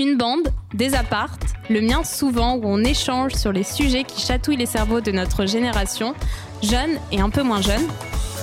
[0.00, 4.56] Une bande, des appartes, le mien souvent où on échange sur les sujets qui chatouillent
[4.56, 6.14] les cerveaux de notre génération,
[6.62, 7.86] jeunes et un peu moins jeunes.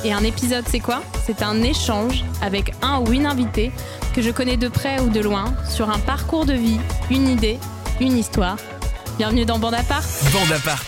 [0.05, 1.01] Et un épisode, c'est quoi?
[1.25, 3.71] C'est un échange avec un ou une invitée
[4.15, 6.78] que je connais de près ou de loin sur un parcours de vie,
[7.09, 7.58] une idée,
[7.99, 8.58] une histoire.
[9.17, 10.05] Bienvenue dans Bande Apart.
[10.31, 10.85] Bande Apart.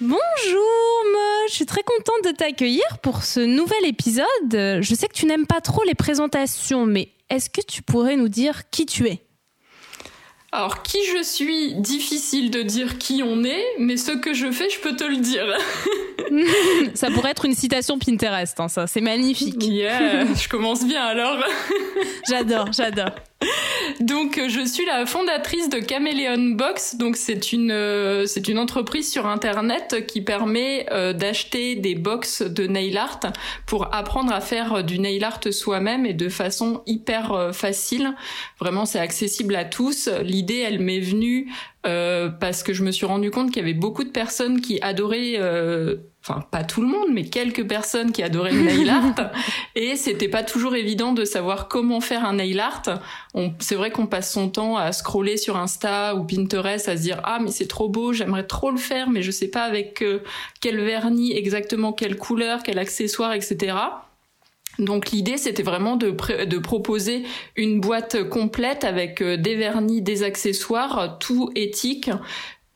[0.00, 1.48] Bonjour, Mo.
[1.50, 4.26] je suis très contente de t'accueillir pour ce nouvel épisode.
[4.50, 8.28] Je sais que tu n'aimes pas trop les présentations, mais est-ce que tu pourrais nous
[8.28, 9.22] dire qui tu es?
[10.50, 14.70] Alors, qui je suis, difficile de dire qui on est, mais ce que je fais,
[14.70, 15.44] je peux te le dire.
[16.94, 19.62] ça pourrait être une citation Pinterest, hein, ça, c'est magnifique.
[19.62, 21.44] Yeah, je commence bien alors.
[22.28, 23.10] j'adore, j'adore.
[24.00, 26.96] Donc je suis la fondatrice de Chameleon Box.
[26.96, 32.42] Donc c'est une euh, c'est une entreprise sur internet qui permet euh, d'acheter des box
[32.42, 33.20] de nail art
[33.66, 38.14] pour apprendre à faire du nail art soi-même et de façon hyper euh, facile.
[38.60, 40.08] Vraiment c'est accessible à tous.
[40.22, 41.52] L'idée elle m'est venue
[41.82, 45.38] parce que je me suis rendu compte qu'il y avait beaucoup de personnes qui adoraient
[46.28, 49.30] enfin pas tout le monde, mais quelques personnes qui adoraient le nail art.
[49.74, 52.82] et c'était pas toujours évident de savoir comment faire un nail art.
[53.60, 57.20] C'est vrai qu'on passe son temps à scroller sur Insta ou Pinterest, à se dire
[57.24, 60.22] ah mais c'est trop beau, j'aimerais trop le faire, mais je sais pas avec euh,
[60.60, 63.76] quel vernis, exactement quelle couleur, quel accessoire, etc.
[64.78, 66.10] Donc l'idée, c'était vraiment de,
[66.44, 67.24] de, proposer
[67.56, 72.10] une boîte complète avec euh, des vernis, des accessoires, tout éthique,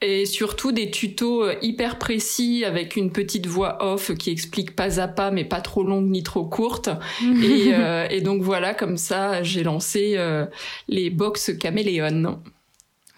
[0.02, 5.00] et surtout des tutos euh, hyper précis avec une petite voix off qui explique pas
[5.00, 6.90] à pas mais pas trop longue ni trop courte
[7.22, 10.44] et, euh, et, donc voilà comme ça j'ai lancé euh,
[10.88, 12.40] les box caméléon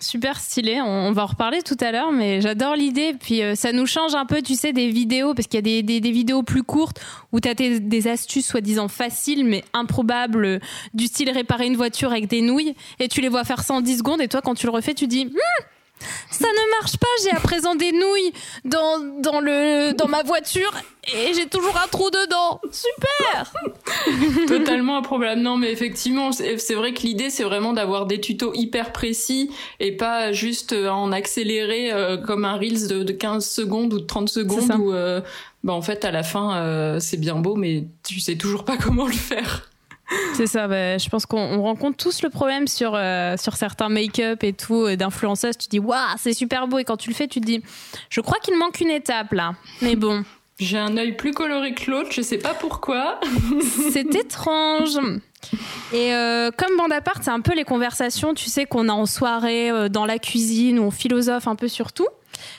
[0.01, 3.15] Super stylé, on, va en reparler tout à l'heure, mais j'adore l'idée.
[3.19, 5.83] Puis ça nous change un peu, tu sais, des vidéos, parce qu'il y a des,
[5.83, 7.01] des, des, vidéos plus courtes
[7.33, 10.61] où tu as des astuces soi-disant faciles, mais improbables,
[10.93, 13.81] du style réparer une voiture avec des nouilles, et tu les vois faire ça en
[13.81, 15.65] 10 secondes, et toi, quand tu le refais, tu dis, hm,
[16.31, 18.33] ça ne marche pas, j'ai à présent des nouilles
[18.65, 20.73] dans, dans, le, dans ma voiture
[21.13, 22.61] et j'ai toujours un trou dedans.
[22.71, 23.53] Super
[24.47, 25.43] Totalement un problème.
[25.43, 29.51] Non, mais effectivement, c'est vrai que l'idée, c'est vraiment d'avoir des tutos hyper précis
[29.81, 34.07] et pas juste euh, en accéléré euh, comme un Reels de, 15 secondes ou de
[34.07, 35.21] 30 secondes où, euh,
[35.63, 39.07] bah, en fait, à la fin, c'est bien beau, mais tu sais toujours pas comment
[39.07, 39.69] le faire.
[40.35, 44.43] C'est ça, bah, je pense qu'on rencontre tous le problème sur, euh, sur certains make-up
[44.45, 45.57] et tout, euh, d'influenceuses.
[45.57, 46.79] Tu dis, waouh, c'est super beau.
[46.79, 47.63] Et quand tu le fais, tu te dis,
[48.11, 49.55] je crois qu'il manque une étape là.
[49.83, 50.25] Mais bon.
[50.59, 53.19] J'ai un œil plus coloré que l'autre, je sais pas pourquoi.
[53.93, 55.01] c'est étrange.
[55.93, 59.07] Et euh, comme bande part, c'est un peu les conversations, tu sais, qu'on a en
[59.07, 62.07] soirée, dans la cuisine, où on philosophe un peu sur tout.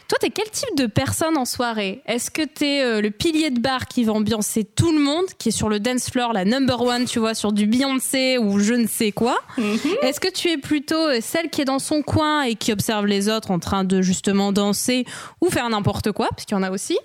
[0.07, 2.01] Toi, t'es quel type de personne en soirée?
[2.05, 5.49] Est-ce que t'es euh, le pilier de bar qui va ambiancer tout le monde, qui
[5.49, 8.73] est sur le dance floor, la number one, tu vois, sur du Beyoncé ou je
[8.73, 9.39] ne sais quoi?
[9.57, 9.79] Mhm.
[10.03, 13.05] Est-ce que tu es plutôt euh, celle qui est dans son coin et qui observe
[13.05, 15.05] les autres en train de justement danser
[15.41, 16.97] ou faire n'importe quoi, parce qu'il y en a aussi?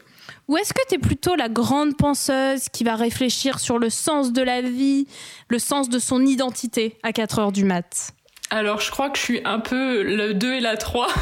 [0.49, 4.33] Ou est-ce que tu es plutôt la grande penseuse qui va réfléchir sur le sens
[4.33, 5.07] de la vie,
[5.49, 8.13] le sens de son identité à 4 heures du mat?
[8.51, 11.07] Alors, je crois que je suis un peu le 2 et la 3.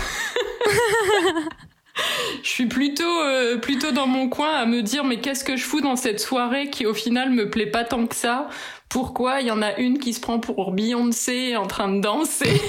[2.42, 5.64] je suis plutôt euh, plutôt dans mon coin à me dire mais qu'est-ce que je
[5.64, 8.48] fous dans cette soirée qui au final me plaît pas tant que ça?
[8.88, 9.40] Pourquoi?
[9.40, 12.60] Il y en a une qui se prend pour Beyoncé en train de danser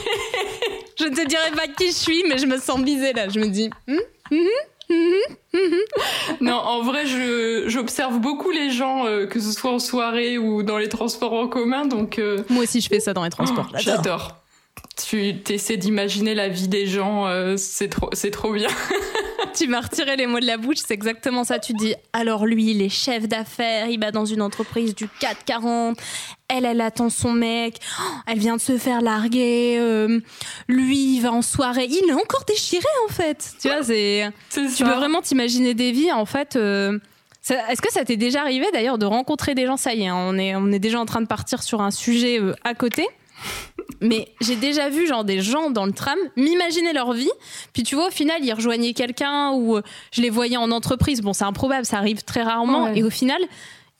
[0.99, 3.39] Je ne te dirai pas qui je suis mais je me sens visée là, je
[3.39, 3.99] me dis hum,
[4.31, 4.37] hum,
[4.89, 5.15] hum,
[6.41, 7.03] non, en vrai,
[7.67, 11.47] j'observe beaucoup les gens, euh, que ce soit en soirée ou dans les transports en
[11.47, 12.19] commun, donc.
[12.19, 13.69] Euh, Moi aussi, je fais ça dans les transports.
[13.77, 14.35] J'adore
[14.99, 18.69] tu essaies d'imaginer la vie des gens, euh, c'est trop, c'est trop bien.
[19.55, 21.59] tu m'as retiré les mots de la bouche, c'est exactement ça.
[21.59, 25.97] Tu dis, alors lui, il est chef d'affaires, il va dans une entreprise du 440,
[26.47, 30.19] elle, elle attend son mec, oh, elle vient de se faire larguer, euh,
[30.67, 33.53] lui, il va en soirée, il est encore déchiré en fait.
[33.61, 36.55] Tu vois, c'est, tu peux vraiment t'imaginer des vies en fait.
[36.55, 36.99] Euh,
[37.69, 39.77] est-ce que ça t'est déjà arrivé d'ailleurs de rencontrer des gens?
[39.77, 41.91] Ça y est, hein, on est, on est déjà en train de partir sur un
[41.91, 43.07] sujet à côté.
[44.01, 47.31] Mais j'ai déjà vu genre des gens dans le tram m'imaginer leur vie,
[47.73, 49.81] puis tu vois au final ils rejoignaient quelqu'un ou euh,
[50.11, 51.21] je les voyais en entreprise.
[51.21, 52.87] Bon, c'est improbable, ça arrive très rarement.
[52.87, 53.41] Et au final,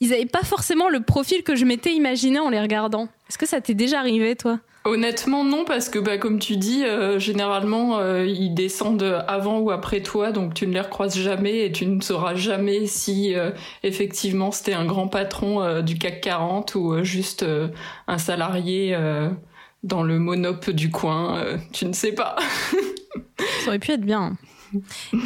[0.00, 3.08] ils n'avaient pas forcément le profil que je m'étais imaginé en les regardant.
[3.28, 4.58] Est-ce que ça t'est déjà arrivé toi?
[4.84, 9.70] Honnêtement, non, parce que bah, comme tu dis, euh, généralement, euh, ils descendent avant ou
[9.70, 13.50] après toi, donc tu ne les recroises jamais et tu ne sauras jamais si euh,
[13.82, 17.44] effectivement c'était un grand patron du CAC 40 ou juste
[18.06, 18.96] un salarié
[19.82, 21.44] dans le monop du coin.
[21.72, 22.36] tu ne sais pas.
[23.64, 24.32] Ça aurait pu être bien.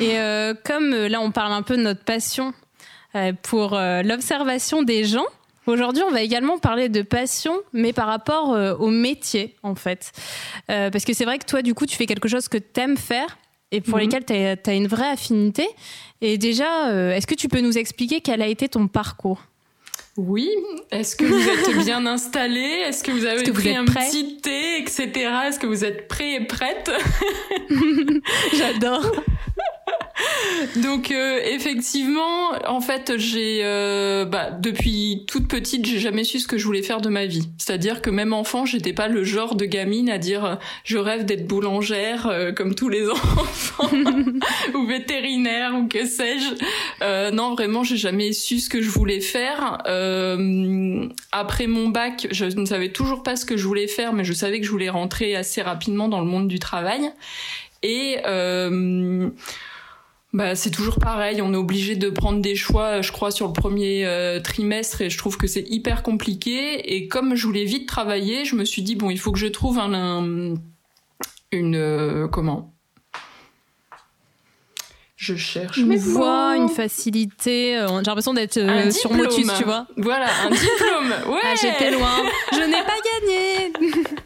[0.00, 0.16] Et
[0.64, 2.52] comme là, on parle un peu de notre passion
[3.42, 5.26] pour l'observation des gens,
[5.66, 10.12] Aujourd'hui, on va également parler de passion, mais par rapport euh, au métier, en fait.
[10.70, 12.80] Euh, parce que c'est vrai que toi, du coup, tu fais quelque chose que tu
[12.80, 13.38] aimes faire
[13.72, 14.02] et pour Mhm.
[14.04, 15.66] lesquels tu as, une vraie affinité.
[16.20, 19.40] Et déjà, euh, est-ce que tu peux nous expliquer quel a été ton parcours?
[20.16, 20.48] Oui.
[20.92, 22.60] Est-ce que vous êtes bien installé?
[22.60, 24.06] Est-ce que vous avez que vous pris êtes un prêt?
[24.08, 25.10] petit thé, etc.
[25.48, 26.88] Est-ce que vous êtes prêts et prêtes
[28.56, 29.10] J'adore.
[30.82, 36.46] Donc euh, effectivement, en fait, j'ai euh, bah, depuis toute petite, j'ai jamais su ce
[36.46, 37.48] que je voulais faire de ma vie.
[37.58, 41.24] C'est-à-dire que même enfant, j'étais pas le genre de gamine à dire euh, je rêve
[41.24, 43.90] d'être boulangère euh, comme tous les enfants
[44.74, 46.54] ou vétérinaire ou que sais-je.
[47.02, 49.78] Euh, non, vraiment, j'ai jamais su ce que je voulais faire.
[49.86, 54.24] Euh, après mon bac, je ne savais toujours pas ce que je voulais faire, mais
[54.24, 57.10] je savais que je voulais rentrer assez rapidement dans le monde du travail.
[57.82, 59.28] Et euh,
[60.34, 63.52] bah, c'est toujours pareil, on est obligé de prendre des choix, je crois, sur le
[63.54, 66.94] premier euh, trimestre et je trouve que c'est hyper compliqué.
[66.94, 69.46] Et comme je voulais vite travailler, je me suis dit, bon, il faut que je
[69.46, 70.54] trouve un, un-
[71.52, 71.76] une...
[71.76, 72.70] euh, comment?
[75.16, 76.24] Je cherche Une mots.
[76.54, 77.78] une facilité.
[77.78, 79.10] euh, J'ai l'impression d'être euh, sur.
[79.14, 79.86] Motus, tu vois.
[79.96, 81.32] Voilà, un diplôme.
[81.32, 81.40] Ouais.
[81.44, 82.16] Ah, j'étais loin.
[82.52, 83.72] Je n'ai pas gagné.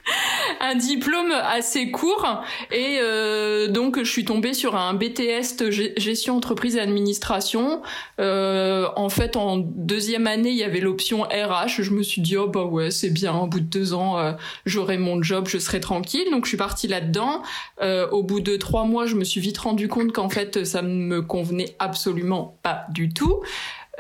[0.61, 6.77] un diplôme assez court et euh, donc je suis tombée sur un BTS gestion entreprise
[6.77, 7.83] et administration.
[8.21, 11.83] Euh, en fait, en deuxième année, il y avait l'option RH.
[11.83, 13.35] Je me suis dit oh bah ouais c'est bien.
[13.37, 14.33] Au bout de deux ans, euh,
[14.67, 16.29] j'aurai mon job, je serai tranquille.
[16.31, 17.43] Donc je suis partie là-dedans.
[17.81, 20.83] Euh, au bout de trois mois, je me suis vite rendu compte qu'en fait ça
[20.83, 23.43] ne me convenait absolument pas du tout.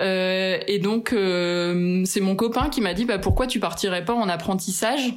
[0.00, 4.14] Euh, et donc euh, c'est mon copain qui m'a dit bah pourquoi tu partirais pas
[4.14, 5.14] en apprentissage?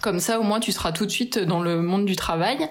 [0.00, 2.68] Comme ça, au moins, tu seras tout de suite dans le monde du travail.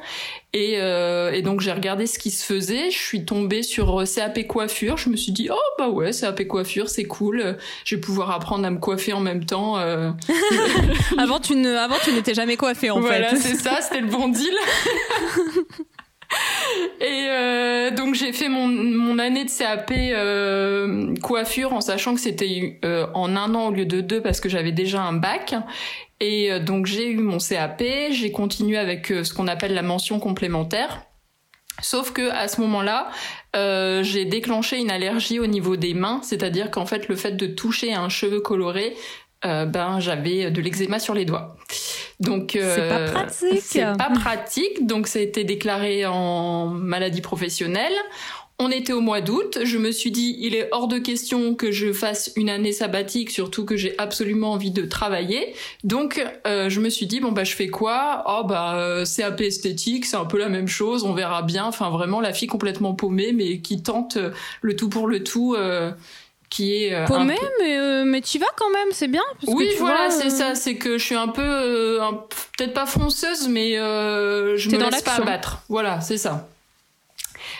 [0.53, 2.89] Et, euh, et donc, j'ai regardé ce qui se faisait.
[2.89, 4.97] Je suis tombée sur euh, CAP coiffure.
[4.97, 7.57] Je me suis dit, oh bah ouais, CAP coiffure, c'est cool.
[7.85, 9.77] Je vais pouvoir apprendre à me coiffer en même temps.
[9.77, 10.12] euh.
[11.18, 13.35] Avant, tu ne, avant, tu n'étais jamais coiffée, en voilà, fait.
[13.38, 14.53] c'est ça, c'était le bon deal.
[17.00, 22.19] Et euh, donc j'ai fait mon, mon année de CAP euh, coiffure en sachant que
[22.19, 25.56] c'était euh, en un an au lieu de deux parce que j'avais déjà un bac.
[26.19, 29.83] Et euh, donc j'ai eu mon CAP, j'ai continué avec euh, ce qu'on appelle la
[29.83, 31.03] mention complémentaire.
[31.81, 33.11] Sauf que à ce moment-là,
[33.55, 37.45] euh, j'ai déclenché une allergie au niveau des mains, c'est-à-dire qu'en fait le fait de
[37.45, 38.95] toucher un cheveu coloré,
[39.45, 41.55] euh, ben j'avais de l'eczéma sur les doigts.
[42.19, 43.61] Donc euh, C'est pas pratique.
[43.61, 47.93] C'est pas pratique, donc ça a été déclaré en maladie professionnelle.
[48.59, 51.71] On était au mois d'août, je me suis dit il est hors de question que
[51.71, 55.54] je fasse une année sabbatique, surtout que j'ai absolument envie de travailler.
[55.83, 58.24] Donc euh, je me suis dit bon bah je fais quoi?
[58.27, 61.65] Oh bah euh, CAP esthétique, c'est un peu la même chose, on verra bien.
[61.65, 64.31] Enfin vraiment la fille complètement paumée mais qui tente euh,
[64.62, 65.54] le tout pour le tout.
[65.56, 65.92] euh,
[66.50, 69.21] qui est euh, Paumée, peu- mais, euh, mais tu vas quand même, c'est bien.
[69.33, 70.56] parce que oui, tu voilà, c'est ça.
[70.56, 72.13] C'est que je suis un peu, euh, un-
[72.57, 75.63] peut-être pas fonceuse, mais euh, je me laisse pas abattre.
[75.68, 76.48] Voilà, c'est ça.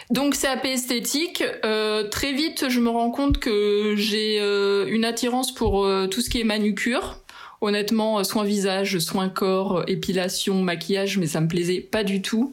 [0.10, 1.44] Donc CAP esthétique.
[1.66, 6.22] Euh, très vite, je me rends compte que j'ai euh, une attirance pour euh, tout
[6.22, 7.20] ce qui est manucure.
[7.60, 12.52] Honnêtement, soins visage, soins corps, épilation, maquillage, mais ça me plaisait pas du tout.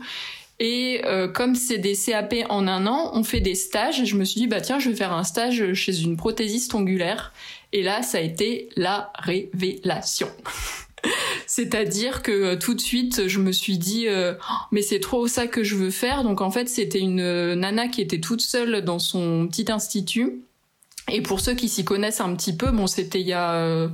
[0.61, 1.03] Et
[1.35, 4.01] comme c'est des CAP en un an, on fait des stages.
[4.01, 6.75] Et je me suis dit, bah tiens, je vais faire un stage chez une prothésiste
[6.75, 7.35] ongulaire.
[7.75, 10.29] Et là, ça a été la révélation.
[11.47, 15.27] C'est-à-dire que euh, tout de suite, je me suis dit, euh, Oh, mais c'est trop
[15.27, 16.25] ça que je veux faire.
[16.25, 20.43] Donc en fait, c'était une euh, nana qui était toute seule dans son petit institut.
[21.11, 23.91] Et pour ceux qui s'y connaissent un petit peu, bon, c'était il y a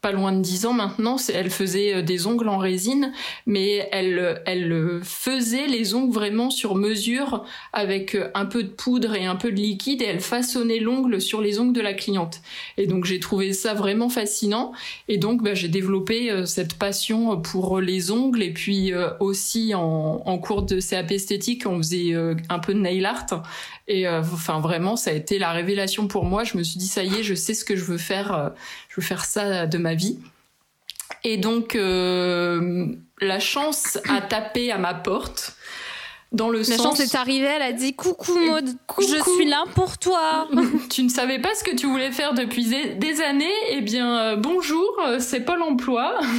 [0.00, 3.12] pas loin de 10 ans maintenant, elle faisait euh, des ongles en résine,
[3.46, 9.14] mais elle, elle faisait les ongles vraiment sur mesure avec euh, un peu de poudre
[9.14, 12.40] et un peu de liquide et elle façonnait l'ongle sur les ongles de la cliente.
[12.78, 14.72] Et donc j'ai trouvé ça vraiment fascinant
[15.08, 20.22] et donc bah, j'ai développé euh, cette passion pour les ongles et puis aussi en,
[20.24, 22.14] en cours de CAP esthétique on faisait
[22.48, 23.26] un peu de nail art
[23.90, 26.44] et euh, enfin vraiment ça a été la révélation pour moi.
[26.44, 28.48] Je me suis dit ça y est, je sais ce que je veux faire, euh,
[28.88, 30.18] je veux faire ça de ma vie.
[31.24, 35.56] Et donc euh, la chance a tapé à ma porte
[36.32, 39.02] dans le La sens chance est arrivée, elle a dit coucou Maud, Coucou.
[39.02, 40.48] je suis là pour toi.
[40.90, 44.36] tu ne savais pas ce que tu voulais faire depuis des- années, eh bien euh,
[44.36, 46.18] bonjour, euh, c'est Pôle Emploi.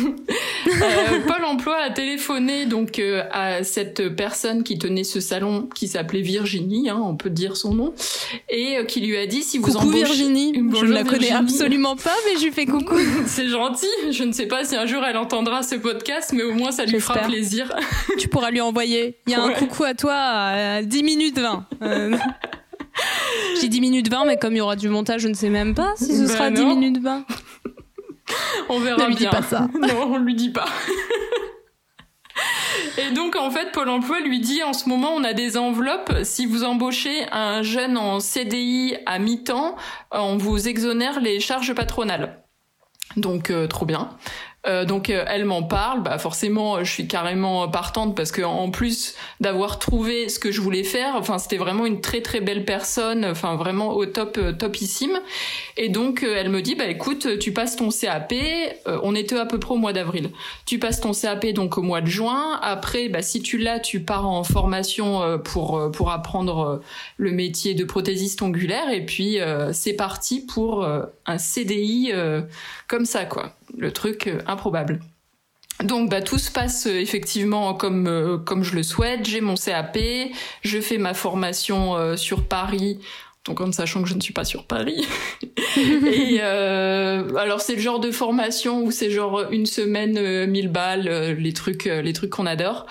[0.67, 5.87] Euh, Pôle Emploi a téléphoné donc euh, à cette personne qui tenait ce salon qui
[5.87, 7.93] s'appelait Virginie, hein, on peut dire son nom,
[8.49, 11.95] et qui lui a dit si vous coucou embauchez Virginie, je ne la connais absolument
[11.95, 12.95] pas, mais je lui fais coucou.
[13.25, 13.87] c'est gentil.
[14.11, 16.85] Je ne sais pas si un jour elle entendra ce podcast, mais au moins ça
[16.85, 17.73] lui fera plaisir.
[18.19, 19.17] tu pourras lui envoyer.
[19.27, 19.55] Il y a un Ouais.
[19.83, 21.65] À toi à 10 minutes 20.
[21.81, 22.17] Euh,
[23.59, 25.73] dis 10 minutes 20, mais comme il y aura du montage, je ne sais même
[25.75, 26.75] pas si ce Bah sera 10 non.
[26.75, 27.25] minutes 20.
[28.69, 29.29] on verra ne lui bien.
[29.29, 29.67] Dis pas ça.
[29.79, 30.65] non, on lui dit pas.
[32.97, 36.13] Et donc en fait, Pôle Emploi lui dit en ce moment on a des enveloppes.
[36.23, 39.75] Si vous embauchez un jeune en CDI à mi-temps,
[40.11, 42.43] on vous exonère les charges patronales.
[43.17, 44.09] Donc euh, trop bien.
[44.67, 48.69] Euh, donc euh, elle m'en parle, bah forcément je suis carrément partante parce que en
[48.69, 52.63] plus d'avoir trouvé ce que je voulais faire, enfin c'était vraiment une très très belle
[52.63, 55.19] personne, enfin vraiment au top euh, topissime.
[55.77, 59.37] Et donc euh, elle me dit bah écoute tu passes ton CAP, euh, on était
[59.39, 60.29] à peu près au mois d'avril.
[60.67, 62.59] Tu passes ton CAP donc au mois de juin.
[62.61, 66.77] Après bah si tu l'as tu pars en formation euh, pour euh, pour apprendre euh,
[67.17, 72.41] le métier de prothésiste ongulaire et puis euh, c'est parti pour euh, un CDI euh,
[72.87, 74.99] comme ça quoi le truc euh, improbable.
[75.83, 79.25] Donc bah tout se passe euh, effectivement comme euh, comme je le souhaite.
[79.27, 79.97] J'ai mon CAP,
[80.61, 82.99] je fais ma formation euh, sur Paris.
[83.45, 85.07] Donc en sachant que je ne suis pas sur Paris.
[85.77, 90.67] et euh, alors c'est le genre de formation où c'est genre une semaine, euh, 1000
[90.67, 92.85] balles, les trucs les trucs qu'on adore.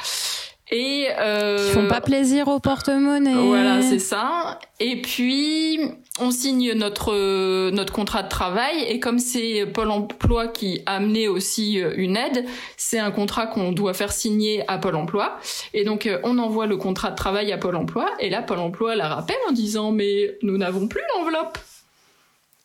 [0.72, 3.34] Et euh, Ils font pas plaisir au porte-monnaie.
[3.34, 4.58] voilà, c'est ça.
[4.78, 5.80] Et puis,
[6.18, 8.82] on signe notre euh, notre contrat de travail.
[8.88, 12.44] Et comme c'est Pôle Emploi qui a amené aussi euh, une aide,
[12.76, 15.38] c'est un contrat qu'on doit faire signer à Pôle Emploi.
[15.72, 18.10] Et donc, euh, on envoie le contrat de travail à Pôle Emploi.
[18.18, 21.58] Et là, Pôle Emploi la rappelle en disant mais nous n'avons plus l'enveloppe.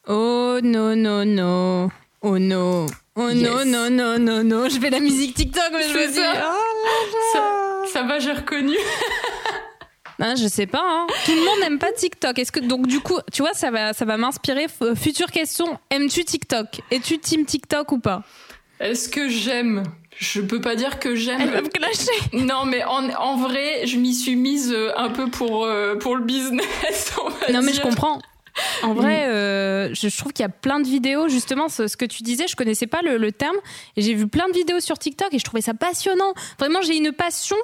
[0.07, 1.89] Oh non, non, non.
[2.21, 2.85] Oh non.
[3.15, 3.43] Oh Yes.
[3.43, 4.67] non, non, non, non, non.
[4.69, 6.19] Je fais la musique TikTok, mais je me dis.
[6.19, 7.85] Oh là là.
[7.93, 8.75] Ça va, j'ai reconnu.
[10.19, 10.81] Ah, je sais pas.
[10.83, 11.07] Hein.
[11.25, 12.39] Tout le monde n'aime pas TikTok.
[12.39, 14.67] Est-ce que donc du coup, tu vois, ça va, ça va m'inspirer.
[14.67, 16.67] F- Future question aimes-tu TikTok?
[16.91, 18.23] Es-tu team TikTok ou pas?
[18.79, 19.83] Est-ce que j'aime?
[20.17, 21.41] Je peux pas dire que j'aime.
[21.41, 22.11] Elle va me clasher.
[22.33, 26.15] Non, mais en, en vrai, je m'y suis mise euh, un peu pour, euh, pour
[26.15, 27.13] le business.
[27.25, 28.21] on va Non mais je comprends.
[28.83, 31.97] En vrai, euh, je, je trouve qu'il y a plein de vidéos, justement, ce, ce
[31.97, 33.57] que tu disais, je connaissais pas le, le terme,
[33.97, 36.33] et j'ai vu plein de vidéos sur TikTok et je trouvais ça passionnant.
[36.57, 37.57] Vraiment, j'ai une passion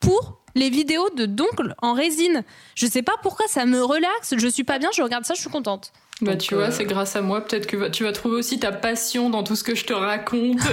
[0.00, 2.44] pour les vidéos de d'oncles en résine.
[2.74, 5.40] Je sais pas pourquoi, ça me relaxe, je suis pas bien, je regarde ça, je
[5.40, 5.92] suis contente.
[6.22, 7.40] Bah, Donc, tu vois, euh, c'est grâce à moi.
[7.40, 10.58] Peut-être que tu vas trouver aussi ta passion dans tout ce que je te raconte.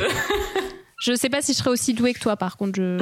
[1.00, 2.98] Je sais pas si je serais aussi douée que toi, par contre, je,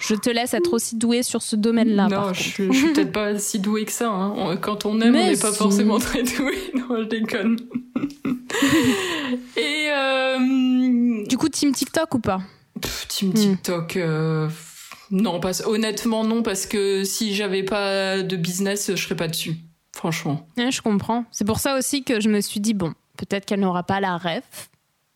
[0.00, 2.06] je te laisse être aussi douée sur ce domaine-là.
[2.06, 4.10] non, je, suis- je suis peut-être pas si douée que ça.
[4.10, 4.32] hein.
[4.36, 6.56] On- Quand on aime, Mais on n'est pas forcément très doué.
[6.76, 7.56] Non, je déconne.
[9.56, 12.40] Et euh, Du coup, team TikTok ou pas?
[12.80, 13.34] Pff, Team Hmm.
[13.34, 13.96] TikTok.
[13.96, 14.48] euh,
[15.12, 19.56] non, pas, honnêtement non, parce que si j'avais pas de business, je serais pas dessus.
[19.94, 20.46] Franchement.
[20.56, 21.24] Ouais, Je comprends.
[21.30, 24.16] C'est pour ça aussi que je me suis dit, bon, peut-être qu'elle n'aura pas la
[24.16, 24.70] ref,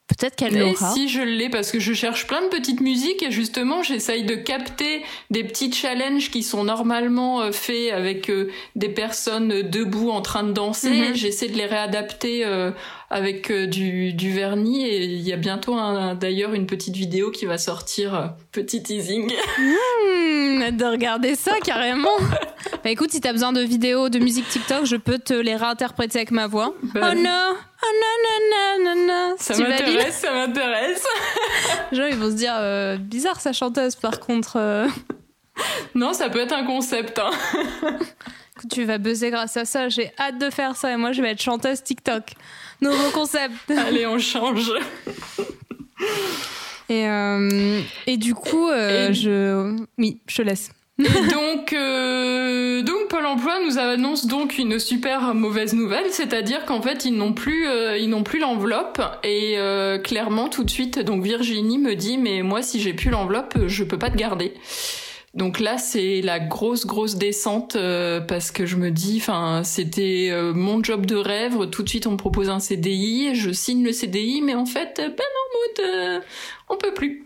[0.07, 0.93] peut-être qu'elle l'aura.
[0.93, 4.35] si je l'ai, parce que je cherche plein de petites musiques et justement j'essaye de
[4.37, 10.11] capter des petits challenges qui sont normalement euh, faits avec euh, des personnes euh, debout
[10.11, 10.91] en train de danser.
[10.91, 11.15] Mhm.
[11.15, 12.45] J'essaie de les réadapter
[13.11, 17.31] avec euh, du, du vernis et il y a bientôt un- d'ailleurs une petite vidéo
[17.31, 19.33] qui va sortir, euh, petit teasing.
[20.63, 22.17] Hâte de regarder ça carrément.
[22.83, 26.19] bah écoute, si t'as besoin de vidéos de musique TikTok, je peux te les réinterpréter
[26.19, 26.75] avec ma voix.
[26.95, 29.35] Bah, oh non, oh non, non, non, non, non.
[29.39, 31.05] ça m'intéresse, ça m'intéresse.
[31.93, 34.57] Les gens, ils vont se dire, euh, bizarre sa chanteuse par contre.
[34.57, 34.89] euh.
[35.95, 37.19] Non, ça peut être un concept.
[37.21, 37.31] Hein.
[38.71, 39.89] Tu vas buzzer grâce à ça.
[39.89, 42.25] J'ai hâte de faire ça et moi, je vais être chanteuse TikTok.
[42.81, 43.55] Nouveau concept.
[43.87, 44.71] Allez, on change.
[46.89, 49.77] Et, euh, et du coup, euh, Et- je.
[49.99, 50.71] Oui, je te laisse.
[50.99, 56.81] Et donc, euh, donc Pôle Emploi nous annonce donc une super mauvaise nouvelle, c'est-à-dire qu'en
[56.81, 60.99] fait ils n'ont plus, euh, ils n'ont plus l'enveloppe et euh, clairement tout de suite,
[60.99, 64.55] donc Virginie me dit mais moi si j'ai plus l'enveloppe, je peux pas te garder.
[65.37, 70.29] Donc là c'est la grosse grosse descente euh, parce que je me dis, enfin c'était
[70.31, 73.85] euh, mon job de rêve, tout de suite on me propose un CDI, je signe
[73.85, 75.15] le CDI, mais en fait ben non
[75.53, 76.21] Maud, euh,
[76.71, 77.23] on peut plus.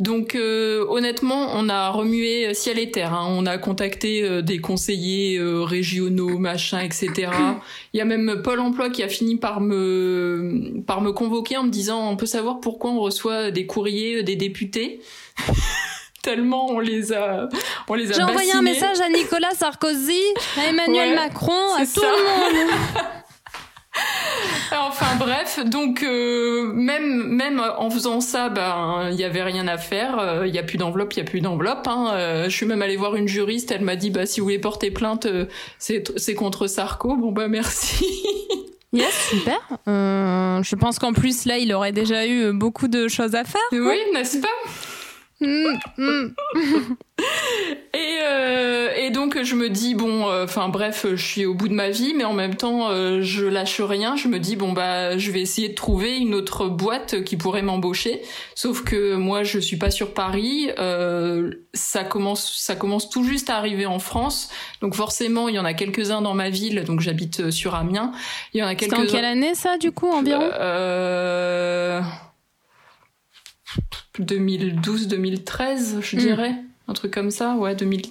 [0.00, 3.14] Donc euh, honnêtement, on a remué ciel et terre.
[3.14, 3.26] hein.
[3.30, 7.30] On a contacté des conseillers régionaux, machin, etc.
[7.92, 11.62] Il y a même Pôle Emploi qui a fini par me par me convoquer en
[11.64, 15.00] me disant on peut savoir pourquoi on reçoit des courriers des députés?
[16.22, 17.48] Tellement on les a
[17.88, 20.20] on les a J'ai envoyé un message à Nicolas Sarkozy,
[20.58, 22.06] à Emmanuel Ouais, Macron, à tout ça.
[22.06, 22.70] le monde.
[24.70, 29.76] Enfin bref, donc euh, même même en faisant ça, ben il y avait rien à
[29.78, 30.18] faire.
[30.20, 31.86] euh, Il y a plus d'enveloppe, il y a plus d'enveloppe.
[31.88, 32.10] Hein.
[32.12, 33.72] Euh, je suis même allée voir une juriste.
[33.72, 35.46] Elle m'a dit bah si vous voulez porter plainte, euh,
[35.78, 37.16] c'est c'est contre Sarko.
[37.16, 38.04] Bon bah merci.
[38.90, 39.58] Yes, super.
[39.86, 43.60] Euh, je pense qu'en plus, là, il aurait déjà eu beaucoup de choses à faire.
[43.70, 44.48] oui, n'est-ce pas?
[45.40, 46.34] Mm, mm.
[47.94, 51.68] Et, euh, et donc je me dis bon, euh, enfin bref, je suis au bout
[51.68, 54.14] de ma vie, mais en même temps euh, je lâche rien.
[54.14, 57.62] Je me dis bon bah je vais essayer de trouver une autre boîte qui pourrait
[57.62, 58.22] m'embaucher.
[58.54, 60.70] Sauf que moi je suis pas sur Paris.
[60.78, 64.50] Euh, ça commence, ça commence tout juste à arriver en France.
[64.80, 66.84] Donc forcément il y en a quelques uns dans ma ville.
[66.84, 68.12] Donc j'habite sur Amiens.
[68.54, 68.92] Il y en a quelques.
[68.92, 70.50] en quelle année ça du coup environ?
[70.60, 72.00] Euh...
[74.20, 76.18] 2012-2013, je hmm.
[76.18, 76.54] dirais.
[76.88, 78.02] Un truc comme ça, ouais, 2000...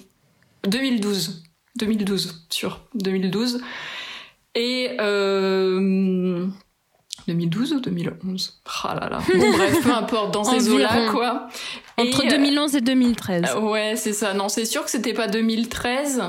[0.64, 1.44] 2012.
[1.76, 3.60] 2012, sur 2012.
[4.54, 4.96] Et...
[5.00, 6.46] Euh...
[7.26, 9.18] 2012 ou 2011 Ah là là.
[9.38, 11.48] Bon bref, peu importe, dans ces eaux-là, quoi.
[11.98, 13.44] Entre 2011 et 2013.
[13.44, 14.32] Euh, ouais, c'est ça.
[14.32, 16.22] Non, c'est sûr que c'était pas 2013,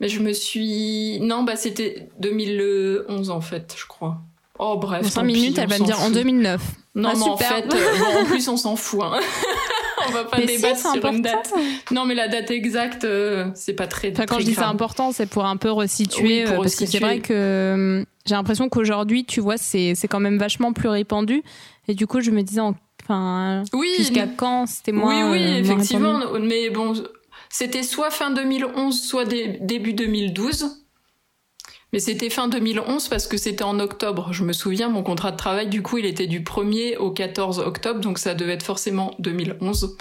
[0.00, 1.20] mais je me suis...
[1.20, 4.20] Non, bah c'était 2011 en fait, je crois.
[4.64, 5.02] Oh bref.
[5.02, 6.62] Dans 5 minutes, elle va me dire en 2009.
[6.94, 9.00] Non, ah, mais en fait, euh, en plus, on s'en fout.
[9.02, 9.18] Hein.
[10.08, 11.52] on va pas débattre sur une date.
[11.90, 14.12] Non, mais la date exacte, euh, c'est pas très.
[14.12, 17.00] Enfin, quand je dis c'est important, c'est pour un peu resituer, euh, parce que c'est
[17.00, 21.42] vrai que j'ai l'impression qu'aujourd'hui, tu vois, c'est c'est quand même vachement plus répandu.
[21.88, 25.32] Et du coup, je me disais, enfin, oui, jusqu'à quand c'était moins.
[25.32, 26.20] Oui, oui, effectivement.
[26.40, 26.92] Mais bon,
[27.50, 30.81] c'était soit fin 2011, soit début 2012.
[31.92, 34.32] Mais c'était fin 2011 parce que c'était en octobre.
[34.32, 37.58] Je me souviens, mon contrat de travail, du coup, il était du 1er au 14
[37.58, 39.96] octobre, donc ça devait être forcément 2011.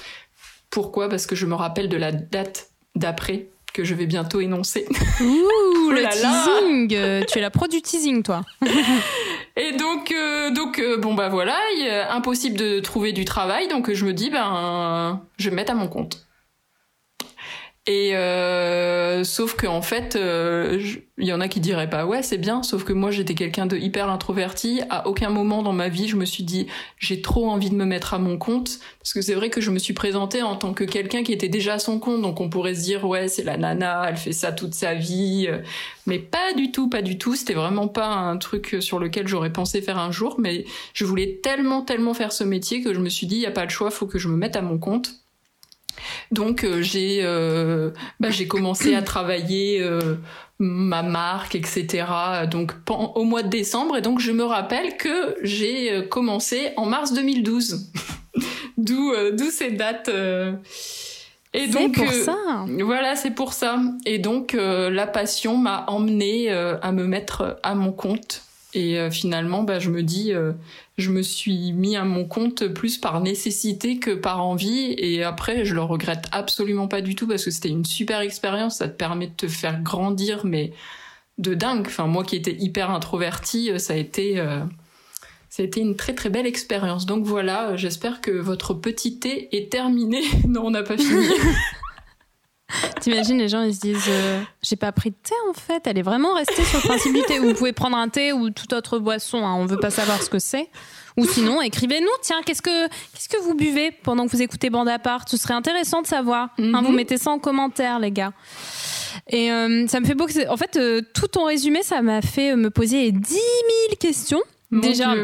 [0.69, 1.09] Pourquoi?
[1.09, 4.85] Parce que je me rappelle de la date d'après que je vais bientôt énoncer.
[5.19, 8.41] Ouh, le teasing Tu es la pro du teasing, toi.
[9.57, 11.57] Et donc, euh, donc euh, bon bah voilà,
[12.09, 15.75] impossible de trouver du travail, donc je me dis ben, je vais me mettre à
[15.75, 16.25] mon compte.
[17.87, 20.79] Et euh, sauf que en fait, euh,
[21.17, 22.61] il y en a qui diraient pas ouais c'est bien.
[22.61, 24.81] Sauf que moi j'étais quelqu'un de hyper introverti.
[24.91, 26.67] À aucun moment dans ma vie je me suis dit
[26.99, 29.71] j'ai trop envie de me mettre à mon compte parce que c'est vrai que je
[29.71, 32.21] me suis présentée en tant que quelqu'un qui était déjà à son compte.
[32.21, 35.49] Donc on pourrait se dire ouais c'est la nana, elle fait ça toute sa vie.
[36.05, 37.35] Mais pas du tout, pas du tout.
[37.35, 40.35] C'était vraiment pas un truc sur lequel j'aurais pensé faire un jour.
[40.37, 43.51] Mais je voulais tellement tellement faire ce métier que je me suis dit y a
[43.51, 45.20] pas le choix, faut que je me mette à mon compte.
[46.31, 50.15] Donc euh, j'ai euh, bah, j'ai commencé à travailler euh,
[50.59, 52.05] ma marque, etc.
[52.49, 57.13] Donc au mois de décembre et donc je me rappelle que j'ai commencé en mars
[57.13, 57.91] 2012.
[58.77, 60.09] d'où d'où ces dates.
[61.53, 62.37] Et donc pour ça.
[62.79, 63.79] Voilà, c'est pour ça.
[64.05, 68.43] Et donc la passion m'a emmené à me mettre à mon compte.
[68.73, 70.31] Et finalement, bah, je me dis,
[70.97, 74.95] je me suis mis à mon compte plus par nécessité que par envie.
[74.97, 78.77] Et après, je le regrette absolument pas du tout parce que c'était une super expérience.
[78.77, 80.71] Ça te permet de te faire grandir, mais
[81.37, 81.87] de dingue.
[81.87, 84.61] Enfin, moi qui étais hyper introvertie, euh, ça a été, euh,
[85.49, 87.05] ça a été une très très belle expérience.
[87.05, 90.21] Donc voilà, j'espère que votre petit thé est terminé.
[90.47, 91.27] non, on n'a pas fini.
[92.99, 95.97] T'imagines, les gens, ils se disent euh, J'ai pas pris de thé en fait, elle
[95.97, 97.39] est vraiment restée sur le principe du thé.
[97.39, 99.55] Vous pouvez prendre un thé ou toute autre boisson, hein.
[99.55, 100.69] on veut pas savoir ce que c'est.
[101.17, 104.87] Ou sinon, écrivez-nous, tiens, qu'est-ce que, qu'est-ce que vous buvez pendant que vous écoutez Bande
[104.87, 105.27] à part?
[105.27, 106.49] Ce serait intéressant de savoir.
[106.57, 106.95] Hein, vous mhm.
[106.95, 108.31] mettez ça en commentaire, les gars.
[109.27, 110.47] Et euh, ça me fait beau que.
[110.47, 113.41] En fait, euh, tout ton résumé, ça m'a fait me poser 10 000
[113.99, 114.41] questions.
[114.71, 115.15] Déjà,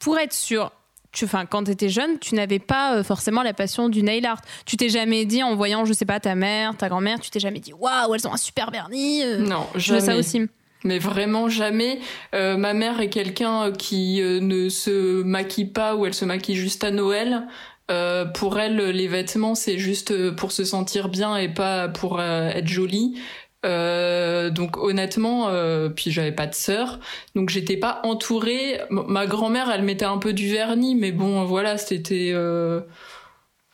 [0.00, 0.72] pour être sûr,
[1.14, 4.26] tu, enfin, quand tu étais jeune, tu n'avais pas euh, forcément la passion du nail
[4.26, 4.40] art.
[4.66, 7.40] Tu t'es jamais dit, en voyant, je sais pas, ta mère, ta grand-mère, tu t'es
[7.40, 9.22] jamais dit, waouh, elles ont un super vernis.
[9.38, 10.48] non, je veux ça aussi
[10.84, 11.98] mais vraiment jamais.
[12.34, 16.56] Euh, ma mère est quelqu'un qui euh, ne se maquille pas ou elle se maquille
[16.56, 17.48] juste à Noël.
[17.90, 22.68] Euh, pour elle, les vêtements, c'est juste pour se sentir bien et pas pour être
[22.68, 23.18] jolie.
[23.64, 25.50] Donc honnêtement,
[25.94, 27.00] puis j'avais pas de sœur,
[27.34, 28.80] donc j'étais pas entourée.
[28.90, 32.34] ma grand-mère, elle mettait un peu du vernis, mais bon, voilà, c'était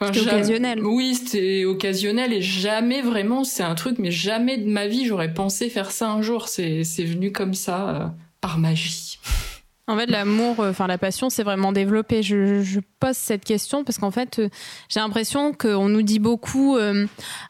[0.02, 0.84] c'était occasionnel.
[0.84, 5.34] Oui, c'était occasionnel et jamais vraiment, c'est un truc, mais jamais de ma vie j'aurais
[5.34, 6.48] pensé faire ça un jour.
[6.48, 8.06] C'est venu comme ça, euh,
[8.40, 9.18] par magie.
[9.90, 12.22] En fait, l'amour, euh, enfin la passion, c'est vraiment développé.
[12.22, 14.48] Je, je, pose cette question parce qu'en fait, euh,
[14.88, 16.78] j'ai l'impression qu'on nous dit beaucoup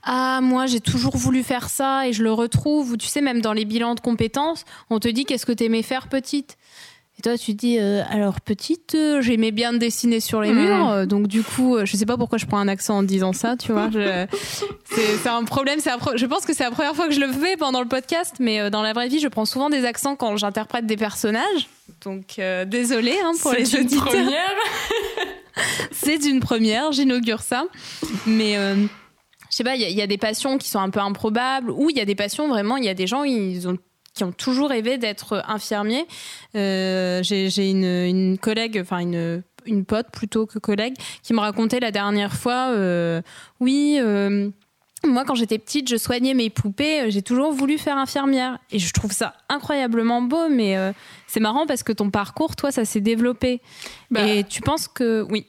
[0.05, 2.93] Ah, moi, j'ai toujours voulu faire ça et je le retrouve.
[2.93, 5.65] Ou tu sais, même dans les bilans de compétences, on te dit Qu'est-ce que tu
[5.65, 6.57] aimais faire petite?
[7.21, 11.05] Et toi, tu dis, euh, alors petite, euh, j'aimais bien dessiner sur les murs, euh,
[11.05, 13.73] donc du coup, je sais pas pourquoi je prends un accent en disant ça, tu
[13.73, 13.91] vois.
[14.85, 15.81] c'est un problème.
[15.81, 18.71] je pense que c'est la première fois que je le fais pendant le podcast, mais
[18.71, 21.69] dans la vraie vie, je prends souvent des accents quand j'interprète des personnages.
[22.03, 24.09] Donc désolé hein, pour les auditeurs.
[24.11, 24.55] C'est une première.
[25.93, 26.93] c'est une première.
[26.93, 27.67] J'inaugure ça,
[28.27, 28.55] mais.
[28.55, 28.89] je
[29.51, 31.97] sais pas, il y, y, a des passions qui sont un peu improbables, ou il
[31.97, 33.77] y a des passions vraiment, il y a des gens, ils ont
[34.15, 36.07] qui ont toujours rêvé d'être infirmiers.
[36.55, 41.81] Euh, j'ai une, une, collègue, enfin une, une pote plutôt que collègue, qui me racontait
[41.81, 43.23] la dernière fois, euh,
[43.61, 43.99] oui.
[45.05, 47.03] Moi, quand j'étais petite, je soignais mes poupées.
[47.03, 48.59] euh, J'ai toujours voulu faire infirmière.
[48.71, 50.93] Et je trouve ça incroyablement beau, mais euh,
[51.27, 53.61] c'est marrant parce que ton parcours, toi, ça s'est développé.
[54.11, 55.27] Bah, et tu penses que.
[55.31, 55.47] Oui.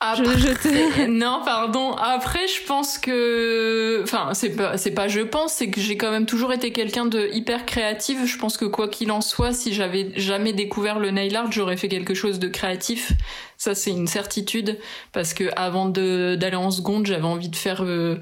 [0.00, 1.92] Après, Je- je te- non, pardon.
[1.94, 6.10] Après, je pense que, enfin, c'est pas, c'est pas je pense, c'est que j'ai quand
[6.10, 8.18] même toujours été quelqu'un de hyper créatif.
[8.26, 11.76] Je pense que quoi qu'il en soit, si j'avais jamais découvert le nail art, j'aurais
[11.76, 13.12] fait quelque chose de créatif.
[13.56, 14.78] Ça, c'est une certitude,
[15.12, 17.82] parce que avant d'aller en seconde, j'avais envie de faire.
[17.82, 18.16] euh,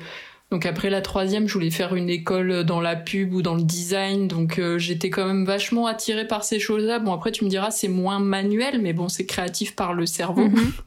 [0.52, 3.62] donc après la troisième, je voulais faire une école dans la pub ou dans le
[3.62, 4.28] design.
[4.28, 6.98] Donc euh, j'étais quand même vachement attirée par ces choses-là.
[6.98, 10.48] Bon après tu me diras c'est moins manuel, mais bon c'est créatif par le cerveau.
[10.48, 10.72] Mhm.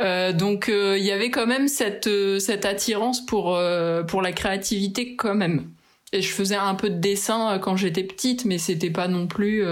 [0.00, 3.56] Euh, donc euh, il y avait quand même cette euh, cette attirance pour
[4.08, 5.70] pour la créativité quand même.
[6.12, 9.64] Et je faisais un peu de dessin quand j'étais petite, mais c'était pas non plus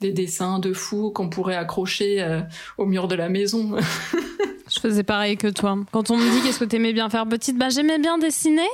[0.00, 2.24] des dessins de fou qu'on pourrait accrocher
[2.78, 3.76] au mur de la maison.
[4.74, 5.78] Je faisais pareil que toi.
[5.92, 8.66] Quand on me dit qu'est-ce que t'aimais bien faire petite, bah, j'aimais bien dessiner.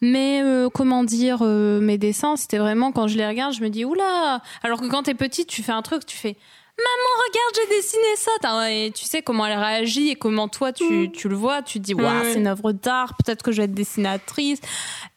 [0.00, 3.68] Mais euh, comment dire, euh, mes dessins, c'était vraiment quand je les regarde, je me
[3.68, 4.40] dis oula.
[4.62, 6.36] Alors que quand t'es petite, tu fais un truc, tu fais
[6.78, 8.70] maman, regarde, j'ai dessiné ça.
[8.72, 11.62] Et tu sais comment elle réagit et comment toi tu, tu le vois.
[11.62, 12.32] Tu te dis waouh, Ouais.
[12.32, 13.14] c'est une œuvre d'art.
[13.22, 14.60] Peut-être que je vais être dessinatrice.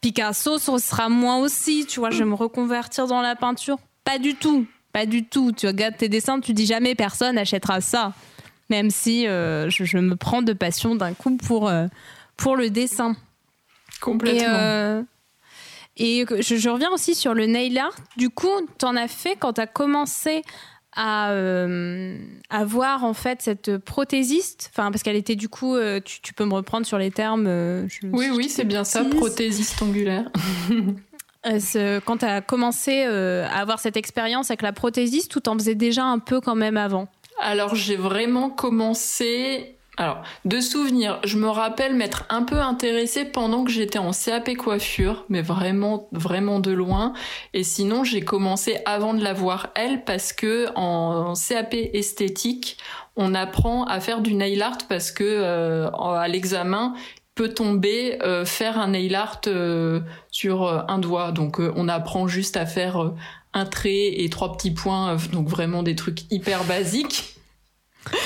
[0.00, 1.86] Picasso, ce sera moi aussi.
[1.86, 3.78] Tu vois, je vais me reconvertir dans la peinture.
[4.04, 5.52] Pas du tout, pas du tout.
[5.52, 8.12] Tu regardes tes dessins, tu dis jamais personne achètera ça
[8.72, 11.86] même si euh, je, je me prends de passion d'un coup pour, euh,
[12.38, 13.14] pour le dessin.
[14.00, 14.40] Complètement.
[14.40, 15.02] Et, euh,
[15.98, 17.94] et je, je reviens aussi sur le nail art.
[18.16, 20.42] Du coup, tu en as fait quand tu as commencé
[20.94, 22.18] à, euh,
[22.50, 26.32] à voir en fait cette prothésiste, enfin parce qu'elle était du coup, euh, tu, tu
[26.34, 27.46] peux me reprendre sur les termes.
[27.46, 30.30] euh, je- oui, oui, c'est bien ça, prothésiste angulaire.
[32.06, 36.04] Quand tu as commencé à avoir cette expérience avec la prothésiste, tout en faisais déjà
[36.04, 37.08] un peu quand même avant.
[37.42, 39.76] Alors j'ai vraiment commencé.
[39.98, 44.56] Alors, de souvenirs, je me rappelle m'être un peu intéressée pendant que j'étais en CAP
[44.56, 47.12] coiffure, mais vraiment, vraiment de loin.
[47.52, 52.78] Et sinon, j'ai commencé avant de la voir elle parce que en CAP esthétique,
[53.16, 56.94] on apprend à faire du nail art parce que euh, à l'examen
[57.34, 60.00] peut tomber euh, faire un nail art euh,
[60.30, 61.32] sur euh, un doigt.
[61.32, 63.12] Donc on apprend juste à faire
[63.54, 67.24] un trait et trois petits points, euh, donc vraiment des trucs hyper basiques.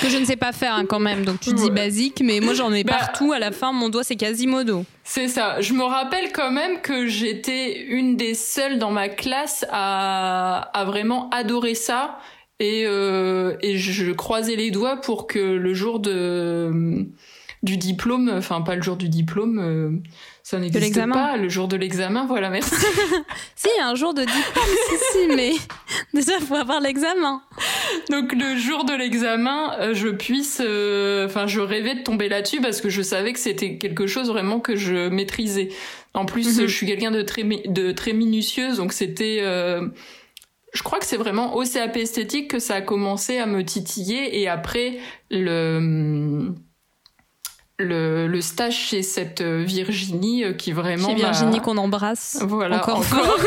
[0.01, 1.71] Que je ne sais pas faire hein, quand même, donc tu dis Ouais.
[1.71, 3.33] basique, mais moi j'en ai Bah, partout.
[3.33, 4.87] À la fin, mon doigt c'est Quasimodo.
[5.05, 5.61] C'est ça.
[5.61, 10.85] Je me rappelle quand même que j'étais une des seules dans ma classe à, à
[10.87, 12.19] vraiment adorer ça.
[12.59, 17.07] Et, euh, et je croisais les doigts pour que le jour de,
[17.63, 19.91] du diplôme, enfin pas le jour du diplôme, euh,
[20.49, 21.37] ça n'existe pas.
[21.37, 22.73] Le jour de l'examen, voilà, merci.
[23.57, 25.53] Si, un jour de diplôme, si, si, mais
[26.15, 27.43] déjà faut avoir l'examen.
[28.11, 32.61] Donc le jour de l'examen, euh, je puisse, euh, enfin je rêvais de tomber là-dessus
[32.61, 35.71] parce que je savais que c'était quelque chose vraiment que je maîtrisais.
[36.15, 36.69] En plus, Mhm.
[36.69, 39.89] je suis quelqu'un de très de très minutieuse, donc c'était, euh,
[40.73, 44.41] je crois que c'est vraiment au CAP esthétique que ça a commencé à me titiller
[44.41, 46.55] et après le
[47.79, 52.39] le, le stage chez cette euh, Virginie euh, qui vraiment Chez Virginie qu'on embrasse.
[52.43, 52.99] voilà encore.
[52.99, 53.39] encore.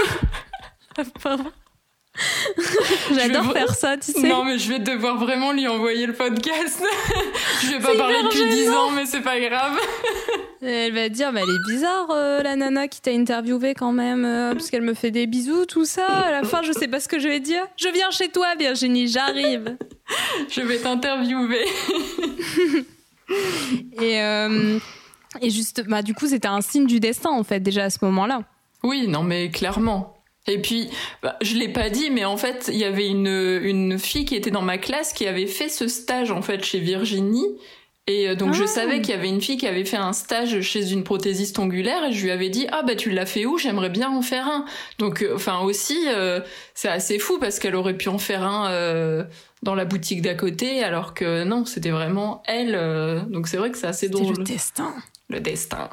[3.15, 4.27] J'adore faire ça, tu sais.
[4.27, 6.83] Non, mais je vais devoir vraiment lui envoyer le podcast.
[7.63, 8.87] je vais pas parler depuis 10 gênant.
[8.87, 9.77] ans, mais c'est pas grave.
[10.61, 14.25] Elle va dire, mais elle est bizarre, euh, la nana qui t'a interviewé quand même,
[14.25, 16.05] euh, parce qu'elle me fait des bisous, tout ça.
[16.07, 17.65] À la fin, je sais pas ce que je vais dire.
[17.77, 19.77] Je viens chez toi, Virginie, j'arrive.
[20.49, 21.65] Je vais t'interviewer.
[24.01, 24.79] Et, euh,
[25.41, 27.99] et juste, bah, du coup, c'était un signe du destin, en fait, déjà à ce
[28.05, 28.43] moment-là.
[28.83, 30.15] Oui, non, mais clairement.
[30.47, 30.89] Et puis,
[31.21, 34.35] bah, je l'ai pas dit, mais en fait, il y avait une, une fille qui
[34.35, 37.45] était dans ma classe qui avait fait ce stage, en fait, chez Virginie.
[38.11, 38.67] Et euh, donc, je Ah.
[38.67, 42.03] savais qu'il y avait une fille qui avait fait un stage chez une prothésiste ongulaire
[42.05, 43.59] et je lui avais dit, ah, bah, tu l'as fait où?
[43.59, 44.65] J'aimerais bien en faire un.
[44.97, 46.39] Donc, euh, enfin, aussi, euh,
[46.73, 49.23] c'est assez fou parce qu'elle aurait pu en faire un, euh,
[49.61, 52.73] dans la boutique d'à côté, alors que non, c'était vraiment elle.
[52.75, 54.37] euh, donc, c'est vrai que c'est assez drôle.
[54.39, 54.91] le destin.
[55.29, 55.89] Le destin.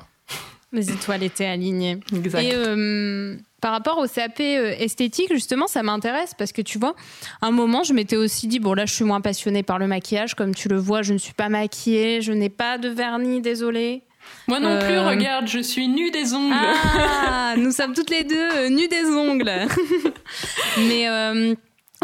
[0.77, 1.99] Les étoiles étaient alignées.
[2.15, 2.43] Exact.
[2.43, 6.95] Et euh, par rapport au CAP euh, esthétique, justement, ça m'intéresse parce que tu vois,
[7.41, 9.87] à un moment, je m'étais aussi dit, bon là, je suis moins passionnée par le
[9.87, 13.41] maquillage, comme tu le vois, je ne suis pas maquillée, je n'ai pas de vernis,
[13.41, 14.03] désolée.
[14.49, 16.55] Moi non plus, Euh, regarde, je suis nue des ongles.
[16.55, 19.51] Ah, nous sommes toutes les deux euh, nues des ongles.
[20.79, 21.55] Mais euh,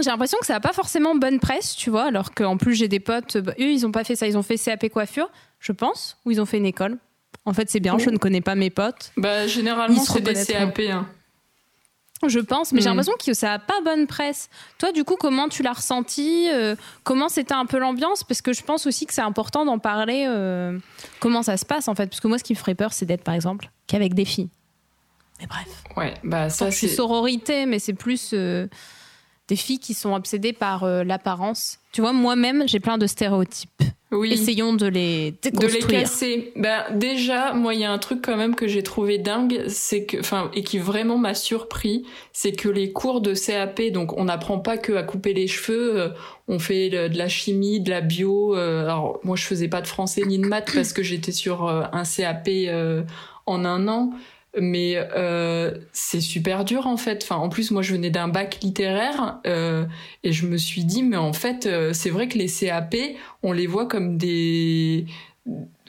[0.00, 2.88] j'ai l'impression que ça n'a pas forcément bonne presse, tu vois, alors qu'en plus j'ai
[2.88, 5.30] des potes, bah, eux, ils n'ont pas fait ça, ils ont fait CAP coiffure,
[5.60, 6.98] je pense, ou ils ont fait une école.
[7.44, 9.12] En fait, c'est bien, je ne connais pas mes potes.
[9.16, 10.34] Bah, généralement, c'est des.
[10.34, 10.78] CAP.
[10.90, 11.08] hein.
[12.28, 12.90] Je pense, mais j'ai Mm.
[12.90, 14.48] l'impression que ça n'a pas bonne presse.
[14.78, 18.22] Toi, du coup, comment tu l'as ressenti euh, Comment c'était un peu l'ambiance?
[18.22, 20.26] Parce que je pense aussi que c'est important d'en parler.
[20.28, 20.78] euh,
[21.18, 23.06] comment ça se passe, en fait Parce que moi, ce qui me ferait peur, c'est
[23.06, 24.50] d'être, par exemple, qu'avec des filles.
[25.40, 25.66] Mais bref.
[25.96, 28.68] Ouais, bah ça c'est sororité, mais c'est plus euh,
[29.48, 31.80] des filles qui sont obsédées par euh, l'apparence.
[31.90, 33.82] Tu vois, moi-même, j'ai plein de stéréotypes.
[34.12, 34.32] Oui.
[34.32, 36.52] Essayons de les De les casser.
[36.56, 40.04] Ben, déjà, moi, il y a un truc quand même que j'ai trouvé dingue, c'est
[40.04, 44.24] que, enfin, et qui vraiment m'a surpris, c'est que les cours de CAP, donc on
[44.24, 46.08] n'apprend pas que à couper les cheveux, euh,
[46.46, 48.54] on fait de la chimie, de la bio.
[48.54, 52.02] alors, moi, je faisais pas de français ni de maths parce que j'étais sur un
[52.04, 52.48] CAP
[53.46, 54.12] en un an
[54.60, 57.22] mais euh, c'est super dur en fait.
[57.22, 59.86] Enfin, en plus, moi, je venais d'un bac littéraire euh,
[60.24, 62.96] et je me suis dit, mais en fait, euh, c'est vrai que les CAP,
[63.42, 65.06] on les voit comme des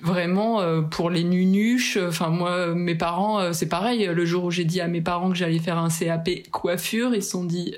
[0.02, 1.97] vraiment euh, pour les nunuches.
[1.97, 4.06] Enfin, moi, mes parents, euh, c'est pareil.
[4.06, 7.23] Le jour où j'ai dit à mes parents que j'allais faire un CAP coiffure, ils
[7.23, 7.76] se sont dit.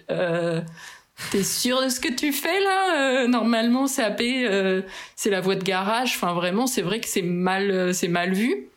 [1.31, 4.21] T'es sûr de ce que tu fais là Normalement, CAP,
[5.15, 6.13] c'est la voie de garage.
[6.15, 8.67] Enfin, vraiment, c'est vrai que c'est mal, c'est mal vu.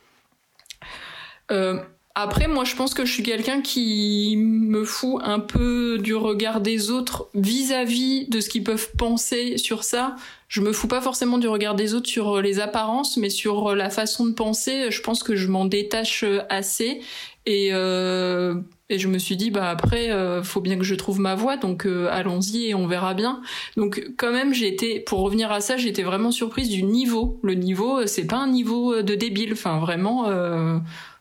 [2.18, 6.14] Euh, après, moi, je pense que je suis quelqu'un qui me fout un peu du
[6.14, 10.16] regard des autres vis-à-vis de ce qu'ils peuvent penser sur ça.
[10.48, 13.90] Je me fous pas forcément du regard des autres sur les apparences, mais sur la
[13.90, 17.00] façon de penser, je pense que je m'en détache assez.
[17.44, 18.54] Et, euh,
[18.90, 21.56] et je me suis dit, bah après, euh, faut bien que je trouve ma voie,
[21.56, 23.40] donc euh, allons-y et on verra bien.
[23.76, 27.38] Donc quand même, j'ai été, pour revenir à ça, j'étais vraiment surprise du niveau.
[27.42, 29.52] Le niveau, c'est pas un niveau de débile.
[29.52, 30.26] Enfin, vraiment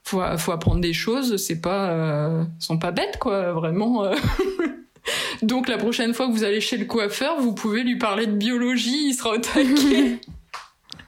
[0.08, 4.06] faut, faut apprendre des choses, c'est pas, euh, sont pas bêtes quoi, vraiment.
[4.06, 4.16] Euh.
[5.42, 8.34] Donc la prochaine fois que vous allez chez le coiffeur, vous pouvez lui parler de
[8.34, 10.20] biologie, il sera au taquet.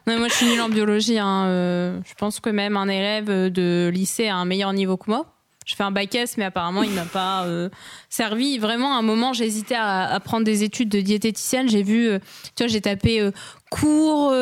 [0.08, 1.20] moi je suis nulle en biologie.
[1.20, 1.46] Hein.
[1.48, 5.26] Euh, je pense que même un élève de lycée a un meilleur niveau que moi
[5.70, 7.70] je fais un bac S, mais apparemment, il m'a pas euh,
[8.10, 8.58] servi.
[8.58, 11.70] Vraiment, à un moment, j'hésitais à, à, prendre des études de diététicienne.
[11.70, 12.18] J'ai vu, euh,
[12.56, 13.30] tu vois, j'ai tapé euh,
[13.70, 14.34] cours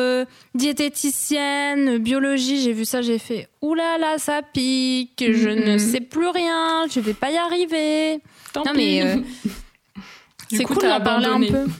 [0.54, 2.62] diététicienne, biologie.
[2.62, 5.22] J'ai vu ça, j'ai fait, oulala, là là, ça pique.
[5.22, 5.78] Je ne mm-hmm.
[5.78, 6.86] sais plus rien.
[6.90, 8.22] Je vais pas y arriver.
[8.54, 9.18] Tant non, mais
[10.50, 11.70] c'est cool d'en parler un peu.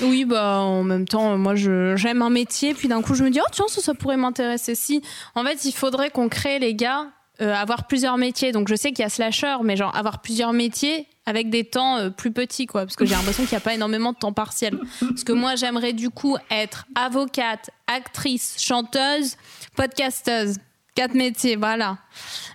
[0.00, 3.40] Oui, bah en même temps, moi j'aime un métier, puis d'un coup je me dis
[3.42, 4.74] oh tiens ça, ça pourrait m'intéresser.
[4.74, 5.02] Si
[5.34, 7.08] en fait il faudrait qu'on crée les gars
[7.42, 8.52] euh, avoir plusieurs métiers.
[8.52, 11.98] Donc je sais qu'il y a slasher, mais genre avoir plusieurs métiers avec des temps
[11.98, 12.82] euh, plus petits, quoi.
[12.82, 14.78] Parce que j'ai l'impression qu'il n'y a pas énormément de temps partiel.
[15.00, 19.36] Parce que moi, j'aimerais du coup être avocate, actrice, chanteuse,
[19.74, 20.56] podcasteuse.
[20.94, 21.98] Quatre métiers, voilà.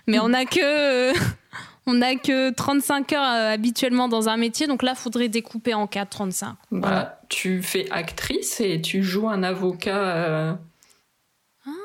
[0.08, 1.12] Mais on n'a que.
[1.86, 5.86] on n'a que 35 heures euh, habituellement dans un métier, donc là, faudrait découper en
[5.86, 6.56] 4, 35.
[6.72, 10.58] Bah, tu fais actrice et tu joues un avocat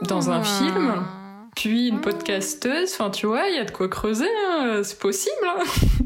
[0.01, 0.43] dans un ah.
[0.43, 1.03] film
[1.57, 2.93] puis une podcasteuse.
[2.93, 4.29] Enfin, tu vois, il y a de quoi creuser.
[4.47, 4.81] Hein.
[4.83, 5.35] C'est possible.
[5.43, 5.63] Hein.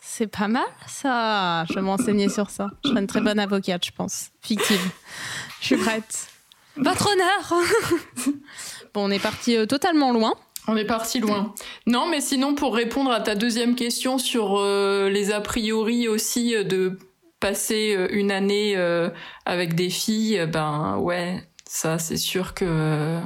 [0.00, 1.64] C'est pas mal, ça.
[1.68, 2.70] Je vais m'enseigner sur ça.
[2.84, 4.30] Je serai une très bonne avocate, je pense.
[4.42, 4.90] Fictive.
[5.60, 6.26] Je suis prête.
[6.76, 7.64] Votre honneur
[8.94, 10.34] Bon, on est parti euh, totalement loin.
[10.66, 11.54] On est parti loin.
[11.86, 16.56] Non, mais sinon, pour répondre à ta deuxième question sur euh, les a priori aussi
[16.56, 16.98] euh, de
[17.38, 18.76] passer une année
[19.46, 23.18] avec des filles, ben ouais, ça c'est sûr que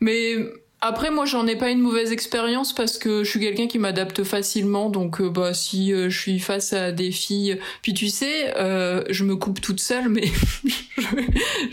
[0.00, 0.36] mais
[0.80, 4.22] après, moi, j'en ai pas une mauvaise expérience parce que je suis quelqu'un qui m'adapte
[4.22, 4.90] facilement.
[4.90, 9.02] Donc, euh, bah, si euh, je suis face à des filles, puis tu sais, euh,
[9.10, 10.26] je me coupe toute seule, mais
[10.96, 11.02] je,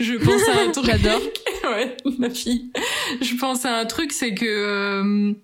[0.00, 0.86] je, pense à un truc.
[0.86, 1.22] J'adore.
[1.64, 2.72] ouais, ma fille.
[3.20, 5.36] Je pense à un truc, c'est que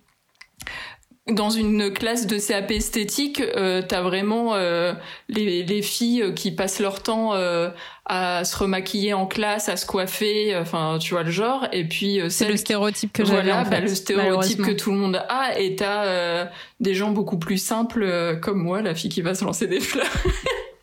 [1.28, 4.92] dans une classe de CAP esthétique, euh, t'as vraiment euh,
[5.28, 7.70] les, les, filles qui passent leur temps euh,
[8.12, 11.66] à se remaquiller en classe, à se coiffer, enfin tu vois le genre.
[11.72, 14.98] Et puis euh, c'est le stéréotype que j'avais en bah, le stéréotype que tout le
[14.98, 15.58] monde a.
[15.58, 16.48] Et t'as
[16.80, 20.06] des gens beaucoup plus simples comme moi, la fille qui va se lancer des fleurs.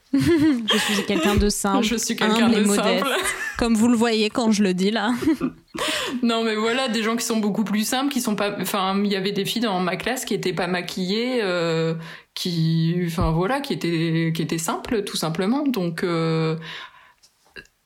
[0.14, 1.86] je suis quelqu'un de simple.
[1.86, 3.08] Je suis quelqu'un de simple.
[3.60, 5.14] Comme vous le voyez quand je le dis là.
[6.24, 8.56] non mais voilà, des gens qui sont beaucoup plus simples, qui sont pas.
[8.60, 11.94] Enfin, il y avait des filles dans ma classe qui étaient pas maquillées, euh,
[12.34, 15.64] qui, enfin voilà, qui étaient qui étaient simples tout simplement.
[15.68, 16.56] Donc euh,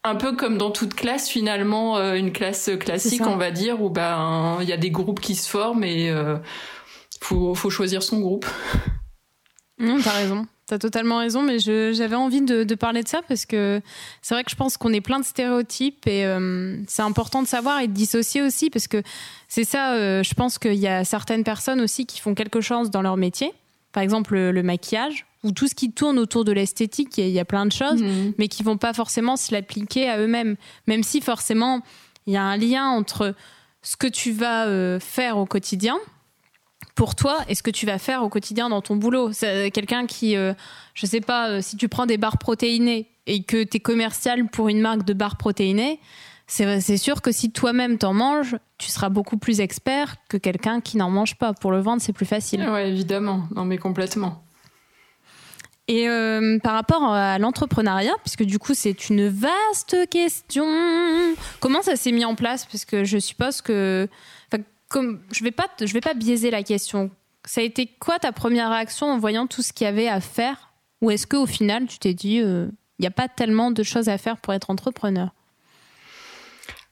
[0.04, 3.90] un peu comme dans toute classe finalement, euh, une classe classique on va dire où
[3.90, 6.38] ben il y a des groupes qui se forment et euh,
[7.22, 8.46] faut faut choisir son groupe.
[9.80, 10.48] Non, t'as raison.
[10.66, 13.82] T'as totalement raison, mais j'avais envie de, de, parler de ça parce que
[14.22, 17.48] c'est vrai que je pense qu'on est plein de stéréotypes et euh, c'est important de
[17.48, 19.04] savoir et de dissocier aussi parce que
[19.50, 22.92] c'est ça, euh, je pense qu'il y a certaines personnes aussi qui font quelque chose
[22.92, 23.52] dans leur métier,
[23.92, 27.46] par exemple le, maquillage ou tout ce qui tourne autour de l'esthétique, il y, a
[27.46, 28.34] plein de choses, mmh.
[28.38, 30.56] mais qui vont pas forcément se l'appliquer à eux-mêmes,
[30.88, 31.82] même si forcément
[32.26, 33.36] il y a un lien entre
[33.82, 35.98] ce que tu vas euh, faire au quotidien
[36.96, 39.32] pour toi et ce que tu vas faire au quotidien dans ton boulot.
[39.74, 40.54] Quelqu'un qui, euh,
[40.94, 44.48] je sais pas, euh, si tu prends des barres protéinées et que tu es commercial
[44.48, 46.00] pour une marque de barres protéinées,
[46.48, 50.98] c'est sûr que si toi-même t'en manges, tu seras beaucoup plus expert que quelqu'un qui
[50.98, 51.54] n'en mange pas.
[51.54, 52.68] Pour le vendre, c'est plus facile.
[52.70, 53.48] Ouais, évidemment.
[53.56, 54.44] Non, mais complètement.
[55.90, 60.66] Et euh, par rapport à l'entrepreneuriat, puisque du coup c'est une vaste question,
[61.60, 62.66] comment ça s'est mis en place?
[62.66, 64.08] Parce que je suppose que,
[64.88, 67.12] comme je vais pas, je vais pas biaiser la question.
[67.46, 70.22] Ça a été quoi ta première réaction en voyant tout ce qu'il y avait à
[70.22, 70.72] faire?
[71.02, 72.68] Ou est-ce qu'au final tu t'es dit, il euh,
[73.00, 75.34] n'y a pas tellement de choses à faire pour être entrepreneur?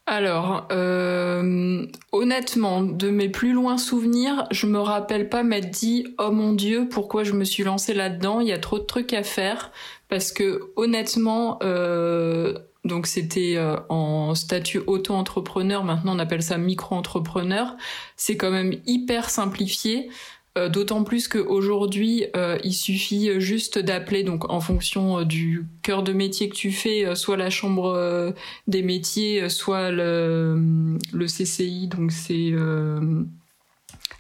[0.08, 6.32] Alors, euh, honnêtement, de mes plus loin souvenirs, je me rappelle pas m'être dit oh
[6.32, 8.40] mon dieu pourquoi je me suis lancée là-dedans?
[8.40, 9.72] Il y a trop de trucs à faire
[10.10, 15.84] parce que honnêtement, euh, donc c'était euh, en statut auto-entrepreneur.
[15.84, 17.78] Maintenant on appelle ça micro-entrepreneur.
[18.18, 20.10] C'est quand même hyper simplifié.
[20.58, 26.04] Euh, d'autant plus qu'aujourd'hui, euh, il suffit juste d'appeler, donc en fonction euh, du cœur
[26.04, 28.34] de métier que tu fais, soit la chambre
[28.68, 32.54] des métiers, soit le, le CCI, donc c'est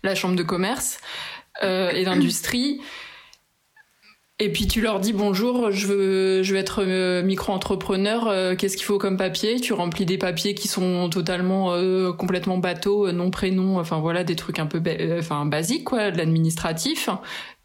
[0.04, 1.00] la chambre de commerce
[1.62, 2.80] et d'industrie.
[4.44, 8.76] Et puis tu leur dis bonjour, je veux, je veux être euh, micro-entrepreneur, euh, qu'est-ce
[8.76, 9.60] qu'il faut comme papier?
[9.60, 14.36] Tu remplis des papiers qui sont totalement, euh, complètement bateaux, nom, prénom, enfin voilà, des
[14.36, 14.82] trucs un peu
[15.20, 17.08] enfin, basiques, quoi, de l'administratif.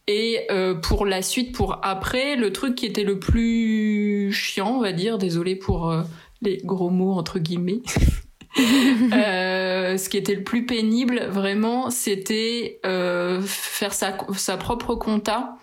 [0.06, 0.46] Et
[0.82, 5.16] pour la suite, pour après, le truc qui était le plus chiant, on va dire,
[5.16, 5.92] désolé pour
[6.42, 7.80] les gros mots entre guillemets,
[8.56, 15.56] ce qui était le plus pénible, vraiment, c'était faire sa, sa propre compta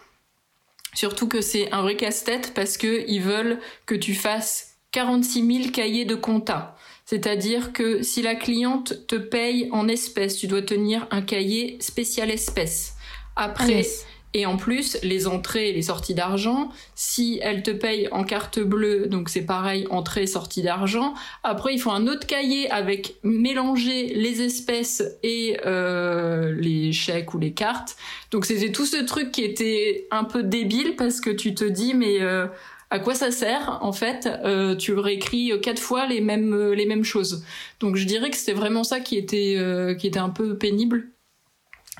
[0.93, 5.71] Surtout que c'est un vrai casse-tête parce que ils veulent que tu fasses 46 000
[5.71, 6.77] cahiers de compta.
[7.05, 12.31] C'est-à-dire que si la cliente te paye en espèces, tu dois tenir un cahier spécial
[12.31, 12.95] espèces.
[13.35, 13.85] Après,
[14.33, 18.59] et en plus, les entrées et les sorties d'argent, si elle te paye en carte
[18.59, 21.13] bleue, donc c'est pareil, entrée, sortie d'argent.
[21.43, 27.39] Après, il faut un autre cahier avec mélanger les espèces et euh, les chèques ou
[27.39, 27.95] les cartes.
[28.31, 31.93] Donc c'était tout ce truc qui était un peu débile parce que tu te dis,
[31.93, 32.47] mais euh,
[32.89, 34.27] à quoi ça sert en fait?
[34.43, 37.43] Euh, Tu réécris quatre fois les mêmes les mêmes choses.
[37.79, 39.57] Donc je dirais que c'était vraiment ça qui était
[39.99, 41.12] qui était un peu pénible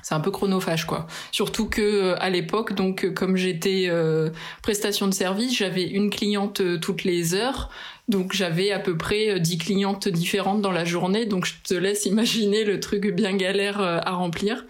[0.04, 1.06] c'est un peu chronophage quoi.
[1.32, 4.28] Surtout que euh, à l'époque, donc euh, comme j'étais euh,
[4.62, 7.70] prestation de service, j'avais une cliente toutes les heures.
[8.06, 12.04] Donc j'avais à peu près 10 clientes différentes dans la journée, donc je te laisse
[12.04, 14.66] imaginer le truc bien galère à remplir.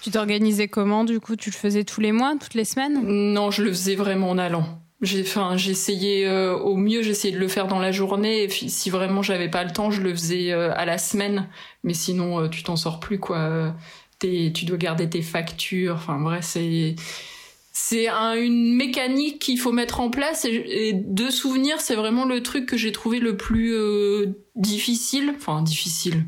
[0.00, 1.34] Tu t'organisais comment du coup?
[1.34, 3.00] Tu le faisais tous les mois, toutes les semaines?
[3.04, 4.80] Non, je le faisais vraiment en allant.
[5.00, 8.44] J'ai, enfin, j'essayais au mieux, j'essayais de le faire dans la journée.
[8.44, 11.48] Et si vraiment j'avais pas le temps, je le faisais à la semaine.
[11.82, 13.74] Mais sinon, tu t'en sors plus, quoi
[14.52, 15.94] tu dois garder tes factures.
[15.96, 16.96] Enfin bref, c'est
[17.72, 22.66] c'est une mécanique qu'il faut mettre en place et, de souvenir, c'est vraiment le truc
[22.66, 25.32] que j'ai trouvé le plus euh, difficile.
[25.36, 26.26] Enfin difficile,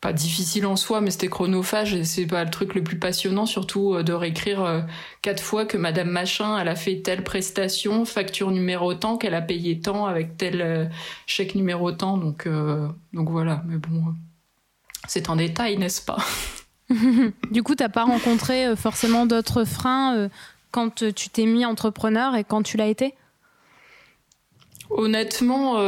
[0.00, 3.46] pas difficile en soi, mais c'était chronophage et c'est pas le truc le plus passionnant,
[3.46, 4.80] surtout euh, de réécrire euh,
[5.22, 9.42] quatre fois que Madame Machin, elle a fait telle prestation, facture numéro tant, qu'elle a
[9.42, 10.90] payé tant avec tel
[11.26, 12.18] chèque numéro tant.
[12.18, 12.48] Donc
[13.12, 14.02] donc voilà, mais bon,
[15.06, 16.18] c'est un détail, n'est-ce pas?
[17.50, 20.28] du coup, tu n'as pas rencontré euh, forcément d'autres freins euh,
[20.70, 23.14] quand euh, tu t'es mis entrepreneur et quand tu l'as été?
[24.90, 25.78] Honnêtement,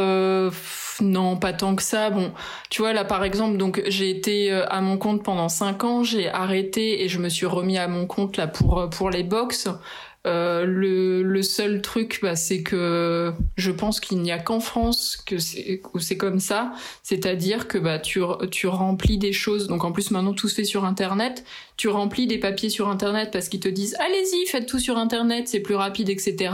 [0.99, 2.09] non, pas tant que ça.
[2.09, 2.33] Bon,
[2.71, 6.27] tu vois là par exemple, donc j'ai été à mon compte pendant cinq ans, j'ai
[6.27, 9.69] arrêté et je me suis remis à mon compte là pour pour les box.
[10.25, 15.17] Euh, le, le, seul truc, bah, c'est que je pense qu'il n'y a qu'en France
[15.23, 15.35] que
[15.93, 16.73] où c'est comme ça.
[17.03, 19.67] C'est-à-dire que bah, tu, tu remplis des choses.
[19.67, 21.43] Donc en plus, maintenant, tout se fait sur Internet.
[21.77, 25.49] Tu remplis des papiers sur Internet parce qu'ils te disent allez-y, faites tout sur Internet,
[25.49, 26.53] c'est plus rapide, etc.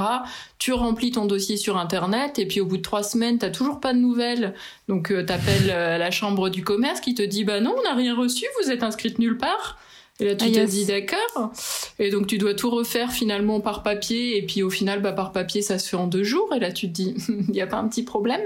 [0.57, 3.79] Tu remplis ton dossier sur Internet et puis au bout de trois semaines, t'as toujours
[3.79, 4.55] pas de nouvelles.
[4.87, 7.93] Donc euh, t'appelles euh, la chambre du commerce qui te dit bah non, on n'a
[7.93, 9.77] rien reçu, vous êtes inscrite nulle part.
[10.21, 11.51] Et là, tu ah, te dis d'accord.
[11.97, 14.37] Et donc, tu dois tout refaire finalement par papier.
[14.37, 16.53] Et puis, au final, bah, par papier, ça se fait en deux jours.
[16.55, 18.43] Et là, tu te dis, il n'y a pas un petit problème.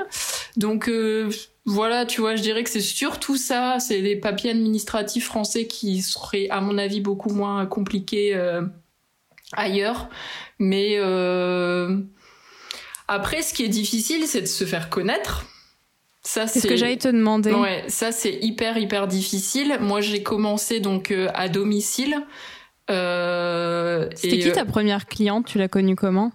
[0.55, 1.29] Donc, euh,
[1.65, 3.77] voilà, tu vois, je dirais que c'est surtout ça.
[3.81, 8.61] C'est les papiers administratifs français qui seraient, à mon avis, beaucoup moins compliqués euh,
[9.51, 10.07] ailleurs.
[10.59, 11.97] Mais euh,
[13.09, 15.45] après, ce qui est difficile, c'est de se faire connaître
[16.25, 17.53] ça, c'est ce que j'allais te demander.
[17.53, 19.77] Ouais, ça c'est hyper hyper difficile.
[19.79, 22.17] Moi, j'ai commencé donc euh, à domicile.
[22.89, 25.45] Euh, C'était qui ta euh, première cliente?
[25.45, 26.31] Tu l'as connue comment?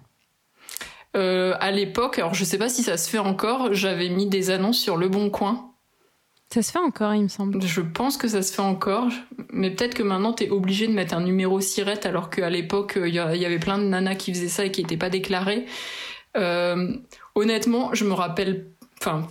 [1.17, 3.73] Euh, À l'époque, alors je sais pas si ça se fait encore.
[3.73, 5.71] J'avais mis des annonces sur Le Bon Coin.
[6.53, 7.61] Ça se fait encore, il me semble.
[7.61, 9.07] Je pense que ça se fait encore,
[9.51, 13.13] mais peut-être que maintenant t'es obligé de mettre un numéro SIRET alors qu'à l'époque il
[13.13, 15.65] y, avait plein de nanas qui faisaient ça et qui n'étaient pas déclarées.
[17.35, 18.67] honnêtement, je me rappelle,
[18.99, 19.27] enfin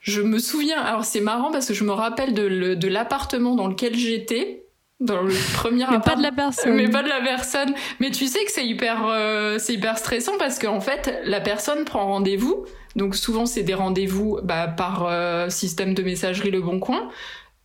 [0.00, 3.68] je me souviens, alors c'est marrant parce que je me rappelle de, de l'appartement dans
[3.68, 4.64] lequel j'étais
[4.98, 6.74] dans le premier mais pas de la personne.
[6.74, 7.74] Mais pas de la personne.
[8.00, 11.84] Mais tu sais que c'est hyper euh, c'est hyper stressant parce qu'en fait la personne
[11.84, 12.64] prend rendez-vous.
[12.96, 17.08] Donc souvent c'est des rendez-vous bah, par euh, système de messagerie le bon coin.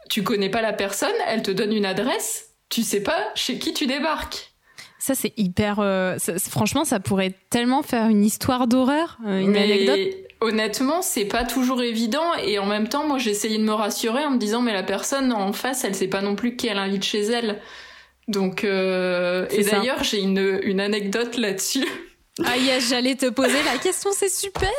[0.09, 2.49] Tu connais pas la personne elle te donne une adresse.
[2.69, 4.51] Tu sais pas chez qui tu débarques.
[4.97, 5.79] Ça, c'est hyper.
[5.79, 6.17] Euh,
[6.49, 12.33] franchement, ça pourrait tellement faire une histoire d'horreur, une anecdote honnêtement, c'est pas toujours évident
[12.43, 15.31] et en même temps, moi j'essayais de me rassurer en me disant mais la personne
[15.31, 17.61] en face, elle sait pas non plus qui elle invite chez elle.
[18.27, 19.47] Donc euh...
[19.51, 21.87] et d'ailleurs, j'ai une, une anecdote là-dessus.
[22.43, 24.69] Ah yes, j'allais te poser la question, c'est super.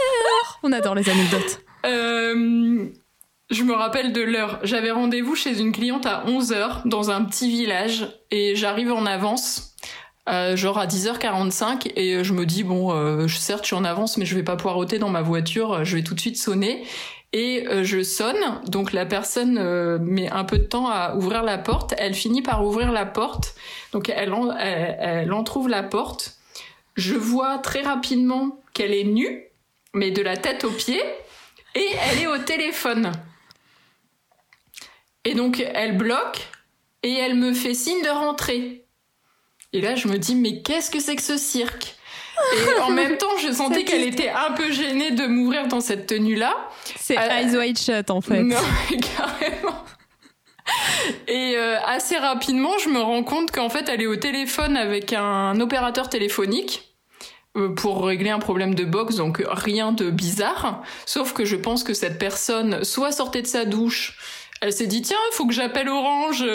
[0.63, 1.61] On adore les anecdotes.
[1.87, 2.87] Euh...
[3.49, 4.59] Je me rappelle de l'heure.
[4.65, 9.77] J'avais rendez-vous chez une cliente à 11h dans un petit village et j'arrive en avance
[10.29, 14.17] euh, genre à 10h45 et je me dis bon euh, certes je suis en avance
[14.17, 16.85] mais je vais pas poireauter dans ma voiture je vais tout de suite sonner.
[17.33, 18.63] Et euh, je sonne.
[18.67, 21.95] Donc la personne euh, met un peu de temps à ouvrir la porte.
[21.99, 23.55] Elle finit par ouvrir la porte.
[23.93, 26.39] Donc elle, en, elle, elle entrouvre la porte.
[26.95, 29.43] Je vois très rapidement qu'elle est nue
[29.93, 31.03] mais de la tête aux pieds.
[31.75, 33.13] Et elle est au téléphone.
[35.27, 36.49] Et donc elle bloque
[37.03, 38.86] et elle me fait signe de rentrer
[39.77, 41.97] et là, je me dis, mais qu'est-ce que c'est que ce cirque?
[42.55, 46.07] Et en même temps, je sentais qu'elle était un peu gênée de m'ouvrir dans cette
[46.07, 46.55] tenue-là.
[46.99, 48.43] C'est euh, Eyes Wide Shut, en fait.
[48.43, 48.57] Non,
[48.89, 49.85] carrément.
[51.29, 55.13] Et euh, assez rapidement, je me rends compte qu'en fait, elle est au téléphone avec
[55.13, 56.95] un opérateur téléphonique
[57.59, 60.83] euh, pour régler un problème de box, donc rien de bizarre.
[61.05, 64.17] Sauf que je pense que cette personne soit sortait de sa douche,
[64.63, 66.47] elle s'est dit tiens, il faut que j'appelle Orange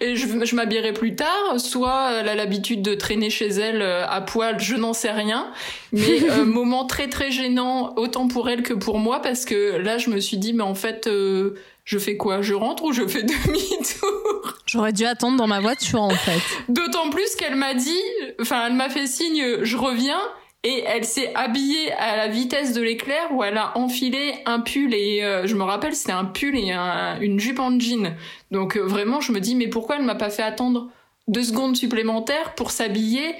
[0.00, 4.06] et je, je m'habillerai plus tard, soit elle a l'habitude de traîner chez elle euh,
[4.06, 5.50] à poil, je n'en sais rien,
[5.92, 9.98] mais euh, moment très très gênant autant pour elle que pour moi parce que là
[9.98, 11.54] je me suis dit mais en fait euh,
[11.84, 12.40] je fais quoi?
[12.40, 14.58] Je rentre ou je fais demi-tour?
[14.66, 16.40] J'aurais dû attendre dans ma voiture en fait.
[16.68, 18.02] D'autant plus qu'elle m'a dit,
[18.40, 20.20] enfin elle m'a fait signe je reviens
[20.62, 24.92] et elle s'est habillée à la vitesse de l'éclair où elle a enfilé un pull
[24.92, 26.72] et euh, je me rappelle c'était un pull et
[27.20, 28.14] une jupe en jean.
[28.50, 30.90] Donc euh, vraiment je me dis mais pourquoi elle m'a pas fait attendre
[31.28, 33.36] deux secondes supplémentaires pour s'habiller?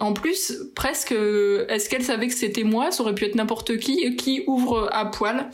[0.00, 2.90] En plus, presque, euh, est-ce qu'elle savait que c'était moi?
[2.90, 5.50] Ça aurait pu être n'importe qui qui ouvre à poil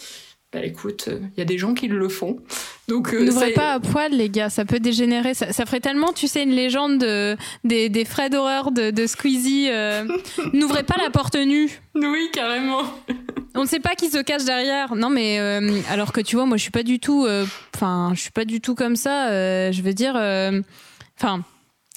[0.53, 2.41] bah écoute, il euh, y a des gens qui le font.
[2.89, 5.33] Donc euh, n'ouvrez pas à poil les gars, ça peut dégénérer.
[5.33, 9.07] Ça, ça, ferait tellement, tu sais, une légende de, des, des frais d'horreur de, de
[9.07, 9.69] Squeezie.
[9.71, 10.05] Euh,
[10.53, 11.71] n'ouvrez pas la porte nue.
[11.95, 12.83] Oui, carrément.
[13.55, 14.97] On ne sait pas qui se cache derrière.
[14.97, 15.39] Non mais
[15.89, 17.27] alors que tu vois, moi je suis pas du tout,
[17.75, 19.71] enfin je suis pas du tout comme ça.
[19.71, 20.15] je veux dire,
[21.17, 21.45] enfin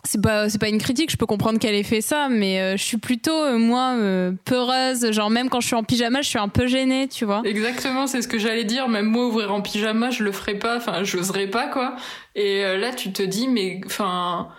[0.05, 2.77] c'est pas c'est pas une critique je peux comprendre qu'elle ait fait ça mais euh,
[2.77, 6.29] je suis plutôt euh, moi euh, peureuse genre même quand je suis en pyjama je
[6.29, 9.53] suis un peu gênée tu vois exactement c'est ce que j'allais dire même moi ouvrir
[9.53, 11.95] en pyjama je le ferais pas enfin j'oserais pas quoi
[12.35, 14.49] et là tu te dis mais enfin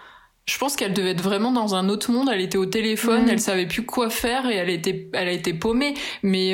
[0.47, 2.29] je pense qu'elle devait être vraiment dans un autre monde.
[2.31, 5.55] Elle était au téléphone, elle savait plus quoi faire et elle était, elle a été
[5.55, 5.95] paumée.
[6.23, 6.53] Mais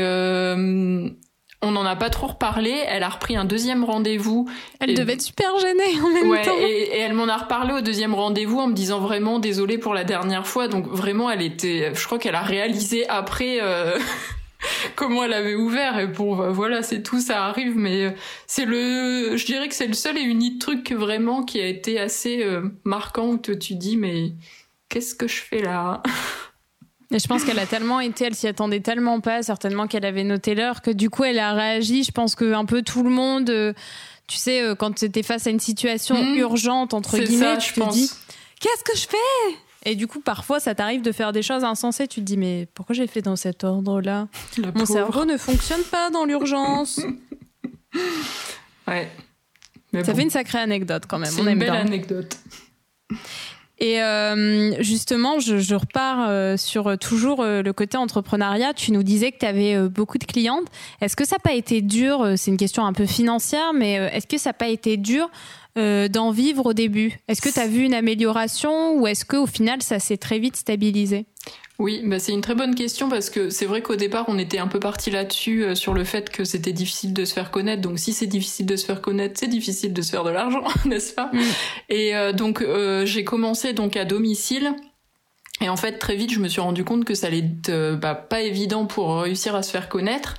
[1.63, 2.71] on n'en a pas trop reparlé.
[2.87, 4.49] Elle a repris un deuxième rendez-vous.
[4.81, 6.57] Elle devait être super gênée en même temps.
[6.59, 9.95] Et, et elle m'en a reparlé au deuxième rendez-vous en me disant vraiment désolée pour
[9.95, 10.69] la dernière fois.
[10.69, 11.93] Donc vraiment, elle était.
[11.95, 13.59] Je crois qu'elle a réalisé après.
[13.61, 13.99] Euh,
[14.97, 18.11] comment elle avait ouvert et bon bah, voilà c'est tout ça arrive mais euh,
[18.47, 21.99] c'est le je dirais que c'est le seul et unique truc vraiment qui a été
[21.99, 24.33] assez euh, marquant où tu te dis mais
[24.89, 26.03] qu'est-ce que je fais là?
[27.13, 30.23] Et je pense qu'elle a tellement été, elle s'y attendait tellement pas, certainement qu'elle avait
[30.23, 32.05] noté l'heure, que du coup elle a réagi.
[32.05, 33.73] Je pense que un peu tout le monde, euh,
[34.29, 36.37] tu sais, euh, quand tu étais face à une situation mmh.
[36.37, 38.11] urgente, entre guillemets, tu te dis
[38.61, 39.57] Qu'est-ce que je fais?
[39.87, 42.07] Et du coup, parfois, ça t'arrive de faire des choses insensées.
[42.07, 44.29] Tu te dis, mais pourquoi j'ai fait dans cet ordre-là?
[44.75, 47.01] Mon cerveau ne fonctionne pas dans l'urgence.
[48.87, 49.11] ouais.
[50.05, 51.31] ça fait une sacrée anecdote quand même.
[51.31, 52.37] C'est une belle anecdote.
[53.83, 58.75] Et euh, justement, je, je repars euh, sur euh, toujours euh, le côté entrepreneuriat.
[58.75, 60.67] Tu nous disais que tu avais beaucoup de clientes.
[61.01, 64.27] Est-ce que ça n'a pas été dur C'est une question un peu financière, mais est-ce
[64.27, 65.31] que ça n'a pas été dur
[65.77, 69.83] d'en vivre au début Est-ce que tu as vu une amélioration ou est-ce qu'au final,
[69.83, 71.27] ça s'est très vite stabilisé?
[71.81, 74.59] Oui, bah c'est une très bonne question parce que c'est vrai qu'au départ on était
[74.59, 77.81] un peu parti là-dessus euh, sur le fait que c'était difficile de se faire connaître.
[77.81, 80.63] Donc si c'est difficile de se faire connaître, c'est difficile de se faire de l'argent,
[80.85, 81.31] n'est-ce pas?
[81.33, 81.41] Mm.
[81.89, 84.75] Et euh, donc euh, j'ai commencé donc à domicile.
[85.63, 88.15] Et en fait très vite je me suis rendu compte que ça allait être bah,
[88.15, 90.35] pas évident pour réussir à se faire connaître.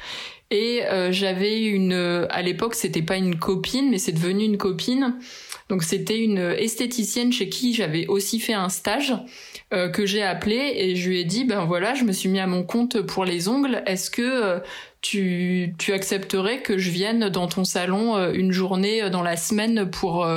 [0.52, 5.16] Et euh, j'avais une, à l'époque, c'était pas une copine, mais c'est devenu une copine.
[5.70, 9.14] Donc c'était une esthéticienne chez qui j'avais aussi fait un stage
[9.74, 12.42] euh, que j'ai appelé et je lui ai dit ben voilà, je me suis mis
[12.42, 13.82] à mon compte pour les ongles.
[13.86, 14.60] Est-ce que euh,
[15.00, 20.28] tu, tu accepterais que je vienne dans ton salon une journée dans la semaine pour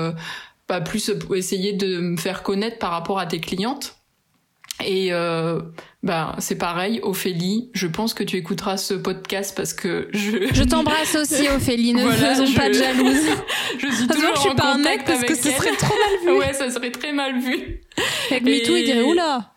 [0.69, 3.97] pas plus pour essayer de me faire connaître par rapport à tes clientes?
[4.83, 5.61] Et euh,
[6.03, 7.71] bah c'est pareil, Ophélie.
[7.75, 10.53] Je pense que tu écouteras ce podcast parce que je.
[10.53, 11.95] Je t'embrasse aussi, Ophélie.
[11.95, 13.31] Ne faisons pas de jalousie.
[13.79, 16.19] je suis toujours que je suis pas un mec parce que ce serait trop mal
[16.25, 16.39] vu.
[16.39, 17.81] ouais, ça serait très mal vu.
[18.31, 19.54] Avec MeToo, il dirait oula.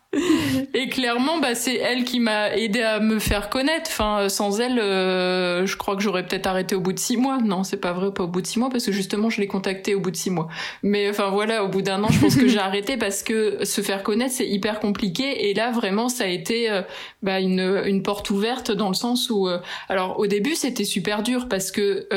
[0.73, 3.89] Et clairement, bah, c'est elle qui m'a aidé à me faire connaître.
[3.89, 7.17] Enfin, euh, sans elle, euh, je crois que j'aurais peut-être arrêté au bout de six
[7.17, 7.39] mois.
[7.43, 9.47] Non, c'est pas vrai, pas au bout de six mois, parce que justement, je l'ai
[9.47, 10.47] contacté au bout de six mois.
[10.83, 13.81] Mais enfin voilà, au bout d'un an, je pense que j'ai arrêté parce que se
[13.81, 15.49] faire connaître, c'est hyper compliqué.
[15.49, 16.83] Et là, vraiment, ça a été euh,
[17.21, 19.49] bah, une, une porte ouverte dans le sens où,
[19.89, 22.07] alors au début, c'était super dur parce que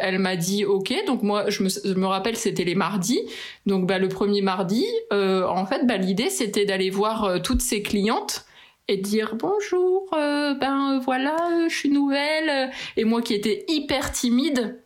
[0.00, 0.92] elle m'a dit OK.
[1.06, 3.20] Donc moi, je me, je me rappelle, c'était les mardis.
[3.66, 8.46] Donc bah, le premier mardi, en fait, bah, l'idée, c'était d'aller voir toutes ses clientes
[8.88, 11.36] et dire bonjour, euh, ben voilà,
[11.68, 12.70] je suis nouvelle.
[12.96, 14.80] Et moi qui étais hyper timide,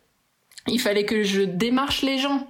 [0.67, 2.47] il fallait que je démarche les gens.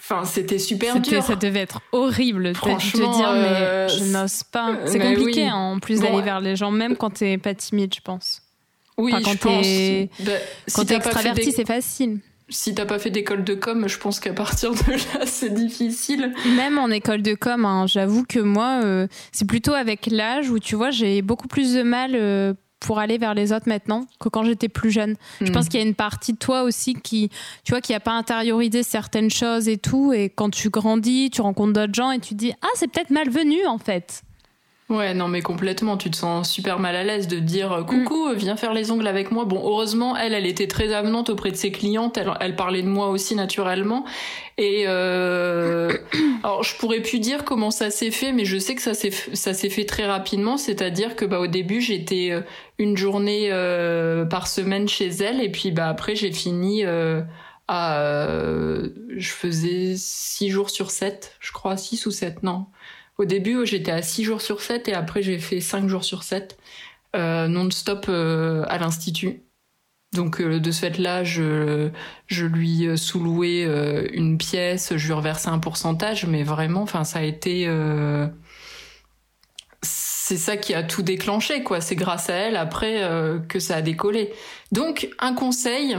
[0.00, 1.22] Enfin, c'était super dur.
[1.22, 4.78] Ça devait être horrible Franchement, de te dire, mais euh, je n'ose pas.
[4.86, 8.00] C'est compliqué hein, en plus d'aller vers les gens, même quand t'es pas timide, je
[8.00, 8.42] pense.
[8.96, 10.26] Oui, quand je pense.
[10.26, 10.32] Bah,
[10.74, 14.32] quand t'es extraverti, c'est facile si t'as pas fait d'école de com, je pense qu'à
[14.32, 16.32] partir de là, c'est difficile.
[16.56, 20.58] Même en école de com, hein, j'avoue que moi, euh, c'est plutôt avec l'âge où
[20.58, 24.28] tu vois, j'ai beaucoup plus de mal euh, pour aller vers les autres maintenant que
[24.28, 25.16] quand j'étais plus jeune.
[25.40, 25.52] Je hmm.
[25.52, 27.28] pense qu'il y a une partie de toi aussi qui,
[27.64, 30.12] tu vois, qui a pas intériorisé certaines choses et tout.
[30.12, 33.66] Et quand tu grandis, tu rencontres d'autres gens et tu dis, ah, c'est peut-être malvenu
[33.66, 34.22] en fait.
[34.88, 35.98] Ouais, non, mais complètement.
[35.98, 38.34] Tu te sens super mal à l'aise de dire euh, coucou, mm.
[38.34, 39.44] viens faire les ongles avec moi.
[39.44, 42.16] Bon, heureusement, elle, elle était très avenante auprès de ses clientes.
[42.16, 44.06] Elle, elle parlait de moi aussi naturellement.
[44.56, 45.92] Et euh,
[46.42, 49.10] alors, je pourrais plus dire comment ça s'est fait, mais je sais que ça s'est
[49.10, 50.56] ça s'est fait très rapidement.
[50.56, 52.40] C'est-à-dire que bah au début, j'étais euh,
[52.78, 56.84] une journée euh, par semaine chez elle, et puis bah après, j'ai fini.
[57.70, 58.02] à,
[59.16, 62.64] je faisais six jours sur sept, je crois, six ou sept, non.
[63.18, 66.22] Au début, j'étais à 6 jours sur 7 et après, j'ai fait 5 jours sur
[66.22, 66.56] 7
[67.16, 69.42] euh, non-stop euh, à l'Institut.
[70.12, 71.90] Donc euh, de ce fait-là, je,
[72.30, 73.64] lui sous-louais
[74.12, 77.68] une pièce, je lui reversais un pourcentage, mais vraiment, ça a été...
[79.82, 81.80] c'est ça qui a tout déclenché, quoi.
[81.80, 83.02] C'est grâce à elle, après,
[83.48, 84.32] que ça a décollé.
[84.70, 85.96] Donc, un conseil,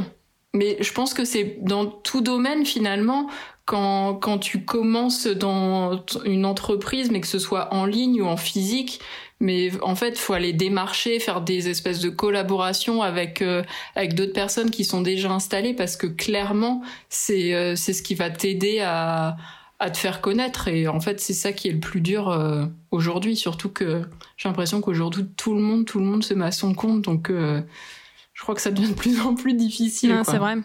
[0.54, 3.30] mais je pense que c'est dans tout domaine, finalement,
[3.70, 8.36] quand, quand tu commences dans une entreprise, mais que ce soit en ligne ou en
[8.36, 9.00] physique,
[9.40, 13.62] mais en fait, faut aller démarcher, faire des espèces de collaborations avec euh,
[13.96, 18.16] avec d'autres personnes qui sont déjà installées, parce que clairement, c'est euh, c'est ce qui
[18.16, 19.38] va t'aider à
[19.78, 20.68] à te faire connaître.
[20.68, 24.02] Et en fait, c'est ça qui est le plus dur euh, aujourd'hui, surtout que
[24.36, 27.30] j'ai l'impression qu'aujourd'hui tout le monde tout le monde se met à son compte, donc
[27.30, 30.20] je crois que ça devient de plus en plus difficile.
[30.26, 30.56] C'est vrai.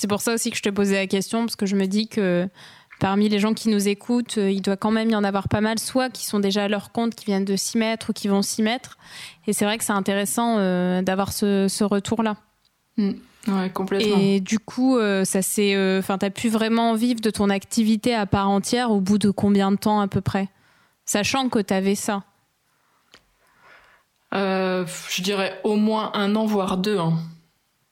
[0.00, 2.08] C'est pour ça aussi que je te posais la question, parce que je me dis
[2.08, 2.48] que
[3.00, 5.60] parmi les gens qui nous écoutent, euh, il doit quand même y en avoir pas
[5.60, 8.26] mal, soit qui sont déjà à leur compte, qui viennent de s'y mettre ou qui
[8.26, 8.96] vont s'y mettre.
[9.46, 12.38] Et c'est vrai que c'est intéressant euh, d'avoir ce, retour-là.
[12.96, 13.10] Mm.
[13.48, 14.16] Ouais, complètement.
[14.18, 18.24] Et du coup, euh, ça c'est, enfin, t'as pu vraiment vivre de ton activité à
[18.24, 20.48] part entière au bout de combien de temps à peu près,
[21.04, 22.22] sachant que t'avais ça.
[24.32, 26.98] je dirais au moins un an voire deux.
[26.98, 27.18] Hein.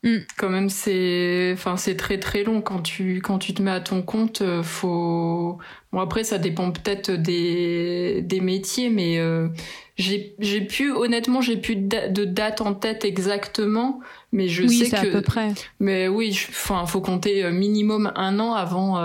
[0.05, 0.19] Mm.
[0.37, 3.81] Quand même, c'est, enfin, c'est très très long quand tu quand tu te mets à
[3.81, 4.43] ton compte.
[4.43, 5.59] Euh, faut,
[5.93, 9.49] bon après ça dépend peut-être des des métiers, mais euh,
[9.97, 13.99] j'ai j'ai pu honnêtement j'ai plus de date en tête exactement,
[14.31, 15.53] mais je sais que à peu près.
[15.81, 18.99] Mais oui, enfin, faut compter euh, minimum un an avant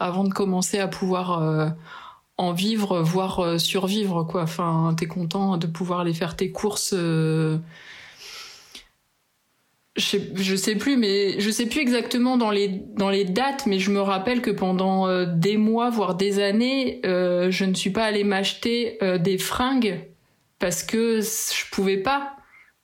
[0.00, 1.72] avant de commencer à pouvoir
[2.36, 4.42] en vivre, voire survivre quoi.
[4.42, 6.96] Enfin, t'es content de pouvoir aller faire tes courses
[9.96, 13.78] je, je sais plus, mais je sais plus exactement dans les dans les dates, mais
[13.78, 17.90] je me rappelle que pendant euh, des mois, voire des années, euh, je ne suis
[17.90, 20.00] pas allée m'acheter euh, des fringues
[20.58, 22.36] parce que je pouvais pas.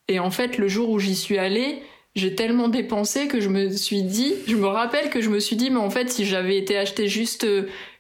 [0.09, 1.83] Et en fait, le jour où j'y suis allée,
[2.15, 5.57] j'ai tellement dépensé que je me suis dit, je me rappelle que je me suis
[5.57, 7.47] dit, mais en fait, si j'avais été acheter juste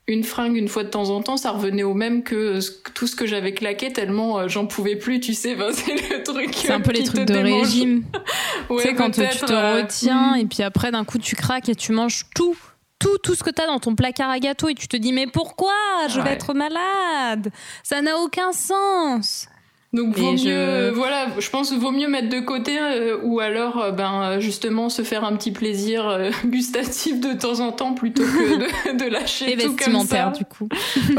[0.08, 2.58] une fringue une fois de temps en temps, ça revenait au même que
[2.94, 5.56] tout ce que j'avais claqué tellement euh, j'en pouvais plus, tu sais.
[5.72, 6.50] c'est le truc.
[6.54, 8.04] C'est un peu les trucs de régime.
[8.70, 10.40] tu sais, quand tu te euh, retiens hmm.
[10.40, 12.56] et puis après d'un coup tu craques et tu manges tout.
[12.98, 15.12] Tout, tout ce que tu as dans ton placard à gâteau et tu te dis
[15.12, 15.74] mais pourquoi?
[16.08, 17.50] Je vais être malade
[17.82, 19.48] ça n'a aucun sens
[19.92, 22.78] Donc vaut mieux, voilà, je pense qu'il vaut mieux mettre de côté
[23.22, 28.22] ou alors, ben justement, se faire un petit plaisir gustatif de temps en temps plutôt
[28.22, 30.32] que de, de lâcher Et tout comme ça.
[30.36, 30.68] du coup.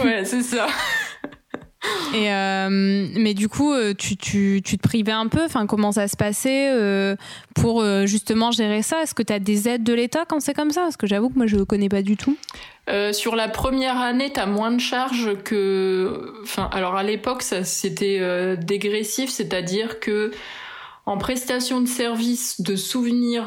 [0.04, 0.68] ouais, c'est ça.
[2.14, 5.44] Euh, mais du coup, euh, tu, te privais un peu?
[5.44, 7.16] Enfin, comment ça se passait euh,
[7.56, 9.02] pour euh, justement gérer ça?
[9.02, 10.82] Est-ce que tu as des aides de l'État quand c'est comme ça?
[10.82, 12.38] Parce que j'avoue que moi, je ne connais pas du tout.
[13.12, 16.34] sur la première année, tu as moins de charges que.
[16.44, 20.32] Enfin, alors à l'époque, ça c'était dégressif, c'est-à-dire que
[21.06, 23.46] en prestation de service de souvenirs,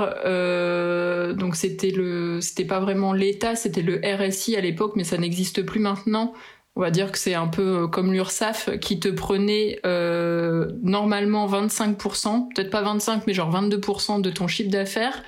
[1.37, 5.63] donc c'était le, c'était pas vraiment l'État, c'était le RSI à l'époque, mais ça n'existe
[5.63, 6.35] plus maintenant
[6.77, 11.49] on va dire que c'est un peu euh, comme l'URSSAF qui te prenait euh, normalement
[11.49, 15.23] 25%, peut-être pas 25, mais genre 22% de ton chiffre d'affaires.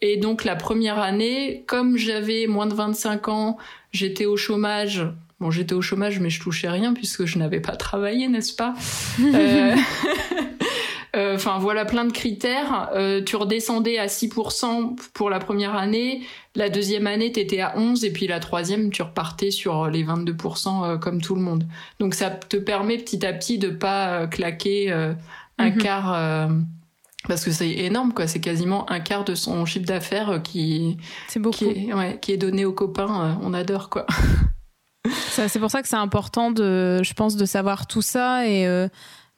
[0.00, 3.58] Et donc la première année, comme j'avais moins de 25 ans,
[3.92, 5.06] j'étais au chômage.
[5.40, 8.74] Bon, j'étais au chômage, mais je touchais rien puisque je n'avais pas travaillé, n'est-ce pas?
[9.20, 9.76] Euh...
[11.16, 12.90] Euh, enfin voilà plein de critères.
[12.94, 16.22] Euh, tu redescendais à 6% pour la première année,
[16.54, 20.04] la deuxième année tu étais à 11 et puis la troisième tu repartais sur les
[20.04, 21.64] 22% euh, comme tout le monde.
[21.98, 24.92] Donc ça te permet petit à petit de pas claquer
[25.58, 25.78] un mhm.
[25.78, 26.48] quart
[27.26, 30.96] parce que c'est énorme quoi, c'est quasiment un quart de son chiffre d'affaires qui
[31.26, 34.06] c'est beaucoup qui est, ouais, qui est donné aux copains, on adore quoi.
[35.30, 38.66] C'est pour ça que c'est important de, je pense, de savoir tout ça et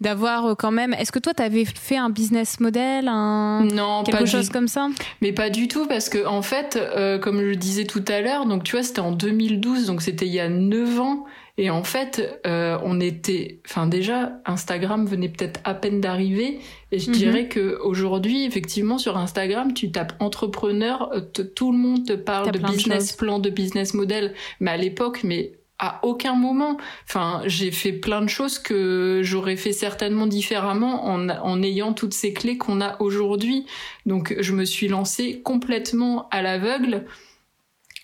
[0.00, 0.94] d'avoir euh, quand même.
[0.94, 4.88] Est-ce que toi, tu avais fait un business model, un non, quelque chose comme ça?
[5.20, 8.20] Mais pas du tout, parce que en fait, euh, comme je le disais tout à
[8.20, 11.24] l'heure, donc tu vois, c'était en 2012, donc c'était il y a 9 ans.
[11.58, 16.60] Et en fait, euh, on était, enfin déjà, Instagram venait peut-être à peine d'arriver.
[16.90, 17.16] Et je mhm.
[17.16, 21.12] dirais que aujourd'hui, effectivement, sur Instagram, tu tapes entrepreneur,
[21.54, 24.32] tout le monde te parle de business plan, de business model.
[24.60, 26.76] Mais à l'époque, mais à aucun moment.
[27.08, 32.14] Enfin, j'ai fait plein de choses que j'aurais fait certainement différemment en, en ayant toutes
[32.14, 33.66] ces clés qu'on a aujourd'hui.
[34.06, 37.06] Donc, je me suis lancée complètement à l'aveugle.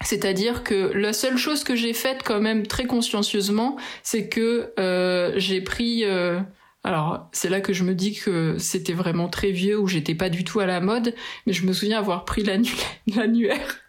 [0.02, 5.32] C'est-à-dire que la seule chose que j'ai faite quand même très consciencieusement, c'est que euh,
[5.36, 6.04] j'ai pris...
[6.04, 6.40] Euh,
[6.84, 10.28] alors c'est là que je me dis que c'était vraiment très vieux ou j'étais pas
[10.28, 11.14] du tout à la mode,
[11.44, 13.80] mais je me souviens avoir pris l'annuaire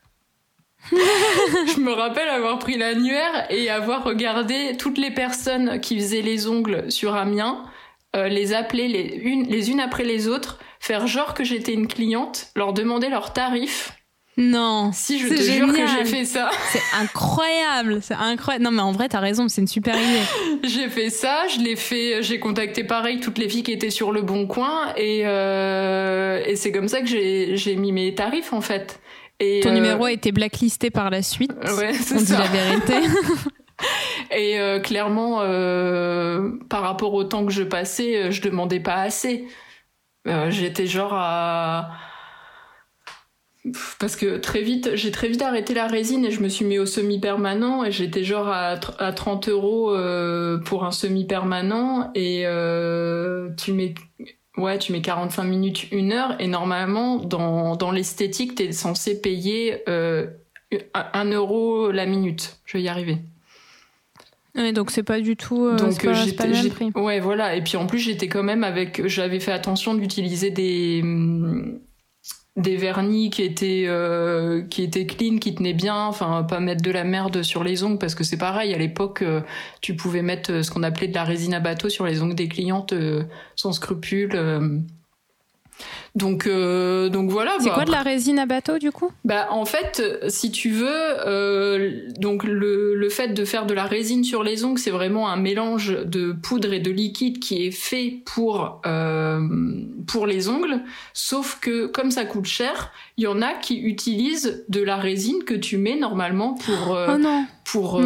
[1.75, 6.47] je me rappelle avoir pris l'annuaire et avoir regardé toutes les personnes qui faisaient les
[6.47, 7.63] ongles sur Amiens,
[8.15, 11.87] euh, les appeler les unes, les unes après les autres, faire genre que j'étais une
[11.87, 13.91] cliente, leur demander leurs tarifs.
[14.37, 14.91] Non.
[14.93, 16.51] Si je te jure que j'ai fait ça.
[16.71, 18.63] C'est incroyable, c'est incroyable.
[18.63, 20.59] Non mais en vrai t'as raison, c'est une super idée.
[20.63, 24.11] j'ai fait ça, je l'ai fait, j'ai contacté pareil toutes les filles qui étaient sur
[24.11, 28.61] le bon coin et euh, et c'est comme ça que j'ai mis mes tarifs en
[28.61, 28.99] fait.
[29.39, 31.53] Et Ton numéro a été blacklisté par la suite.
[31.77, 32.93] Ouais, on dit la vérité.
[34.31, 38.95] Et euh, clairement, euh, par rapport au temps que je passais, euh, je demandais pas
[38.95, 39.47] assez.
[40.49, 41.89] J'étais genre à
[43.97, 46.79] parce que très vite, j'ai très vite arrêté la résine et je me suis mis
[46.79, 49.95] au semi-permanent et j'étais genre à, à 30 euros
[50.65, 52.43] pour un semi-permanent et
[53.57, 53.93] tu mets
[54.57, 59.83] Ouais, tu mets 45 minutes, une heure, et normalement, dans, dans l'esthétique, t'es censé payer
[59.87, 60.27] euh,
[60.93, 62.57] 1 euro la minute.
[62.65, 63.19] Je vais y arriver.
[64.55, 65.65] Ouais, donc c'est pas du tout.
[65.67, 66.91] Euh, donc pas, pas le même prix.
[66.95, 67.55] Ouais, voilà.
[67.55, 69.05] Et puis en plus, j'étais quand même avec.
[69.07, 71.03] J'avais fait attention d'utiliser des
[72.57, 76.91] des vernis qui étaient euh, qui étaient clean, qui tenaient bien, enfin pas mettre de
[76.91, 79.41] la merde sur les ongles parce que c'est pareil à l'époque euh,
[79.81, 82.35] tu pouvais mettre euh, ce qu'on appelait de la résine à bateau sur les ongles
[82.35, 82.95] des clientes
[83.55, 84.31] sans scrupule
[86.15, 87.53] donc, euh, donc voilà.
[87.59, 89.11] C'est quoi de la résine à bateau du coup?
[89.23, 93.85] Bah en fait, si tu veux, euh, donc le, le fait de faire de la
[93.85, 97.71] résine sur les ongles, c'est vraiment un mélange de poudre et de liquide qui est
[97.71, 99.41] fait pour euh,
[100.07, 100.81] pour les ongles.
[101.13, 105.43] Sauf que comme ça coûte cher, il y en a qui utilisent de la résine
[105.43, 107.45] que tu mets normalement pour oh non.
[107.63, 108.01] pour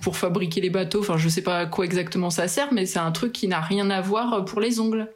[0.00, 1.00] pour fabriquer les bateaux.
[1.00, 3.60] Enfin, je sais pas à quoi exactement ça sert, mais c'est un truc qui n'a
[3.60, 5.08] rien à voir pour les ongles.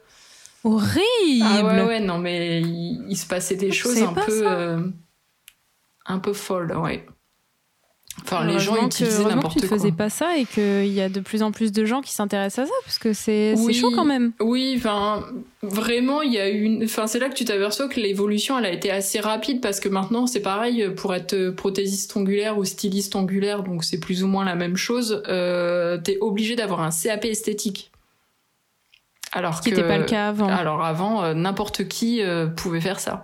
[0.67, 1.43] Horrible.
[1.43, 4.81] Ah ouais ouais non mais il, se passait des choses un peu euh,
[6.05, 7.05] un peu folles ouais.
[8.23, 9.61] Enfin, les gens utilisaient n'importe quoi.
[9.61, 12.11] Tu faisais pas ça et qu'il y a de plus en plus de gens qui
[12.11, 14.31] s'intéressent à ça parce que c'est chaud quand même.
[14.39, 15.23] Oui, enfin,
[15.61, 16.83] vraiment, il y a une.
[16.83, 19.87] Enfin, c'est là que tu t'aperçois que l'évolution, elle a été assez rapide parce que
[19.87, 24.45] maintenant, c'est pareil pour être prothésiste ongulaire ou styliste ongulaire, donc c'est plus ou moins
[24.45, 25.21] la même chose.
[25.27, 27.91] Euh, T'es obligé d'avoir un CAP esthétique.
[29.31, 30.47] Alors Ce pas le cas avant.
[30.47, 33.23] Alors avant, euh, n'importe qui euh, pouvait faire ça.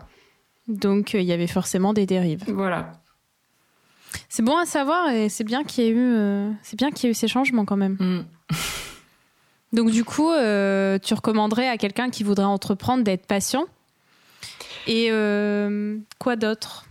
[0.67, 2.43] Donc euh, il y avait forcément des dérives.
[2.47, 2.91] Voilà.
[4.29, 7.07] C'est bon à savoir et c'est bien qu'il y ait eu, c'est bien qu'il y
[7.07, 7.97] ait eu ces changements quand même.
[7.99, 8.25] Mm.
[9.75, 13.65] Donc du coup, tu recommanderais à quelqu'un qui voudrait entreprendre d'être patient.
[14.85, 15.09] Et
[16.19, 16.85] quoi d'autre?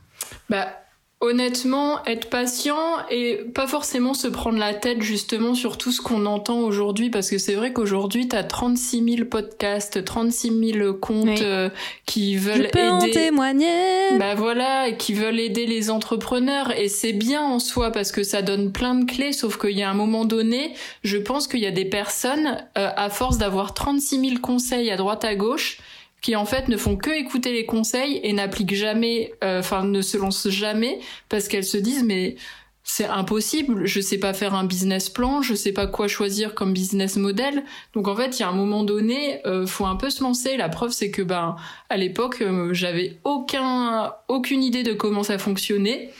[0.50, 0.81] Bah,
[1.24, 6.26] Honnêtement, être patient et pas forcément se prendre la tête justement sur tout ce qu'on
[6.26, 11.40] entend aujourd'hui, parce que c'est vrai qu'aujourd'hui, tu as 36 000 podcasts, 36 000 comptes
[11.40, 11.70] euh,
[12.06, 14.18] qui veulent Je peux En témoigner.
[14.18, 18.42] Bah voilà, qui veulent aider les entrepreneurs, et c'est bien en soi parce que ça
[18.42, 21.66] donne plein de clés, sauf qu'il y a un moment donné, je pense qu'il y
[21.66, 25.78] a des personnes, euh, à force d'avoir 36 000 conseils à droite à gauche,
[26.22, 30.00] qui en fait ne font que écouter les conseils et n'appliquent jamais, euh, enfin ne
[30.00, 32.36] se lancent jamais parce qu'elles se disent mais
[32.84, 36.72] c'est impossible, je sais pas faire un business plan, je sais pas quoi choisir comme
[36.72, 37.62] business model.
[37.94, 40.56] Donc en fait, il y a un moment donné, euh, faut un peu se lancer.
[40.56, 41.56] La preuve c'est que ben
[41.90, 46.10] à l'époque, euh, j'avais aucun aucune idée de comment ça fonctionnait.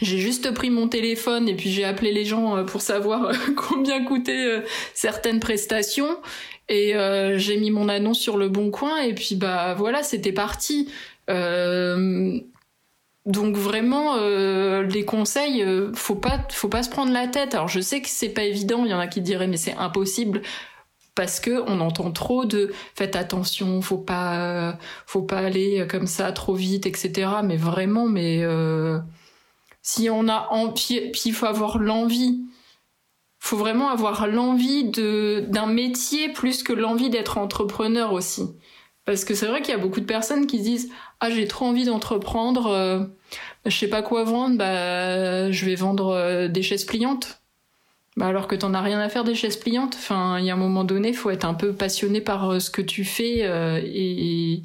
[0.00, 4.62] J'ai juste pris mon téléphone et puis j'ai appelé les gens pour savoir combien coûtaient
[4.94, 6.16] certaines prestations
[6.72, 10.32] et euh, j'ai mis mon annonce sur le bon coin et puis bah voilà, c'était
[10.32, 10.90] parti.
[11.28, 12.40] Euh,
[13.26, 15.62] donc vraiment, euh, les conseils,
[15.92, 17.54] faut pas, faut pas se prendre la tête.
[17.54, 18.86] Alors je sais que c'est pas évident.
[18.86, 20.40] Il y en a qui diraient mais c'est impossible
[21.14, 26.32] parce que on entend trop de faites attention, faut pas, faut pas aller comme ça
[26.32, 27.28] trop vite, etc.
[27.44, 28.42] Mais vraiment, mais
[29.82, 32.40] si on a, puis il faut avoir l'envie
[33.42, 38.44] faut vraiment avoir l'envie d'un métier plus que l'envie d'être entrepreneur aussi.
[39.04, 41.66] Parce que c'est vrai qu'il y a beaucoup de personnes qui disent ah j'ai trop
[41.66, 43.04] envie d'entreprendre, euh,
[43.66, 47.42] je sais pas quoi vendre, bah je vais vendre euh, des chaises pliantes.
[48.16, 49.96] Bah alors que t'en as rien à faire des chaises pliantes.
[49.96, 52.70] Enfin, il y a un moment donné, faut être un peu passionné par euh, ce
[52.70, 53.40] que tu fais
[53.84, 54.62] et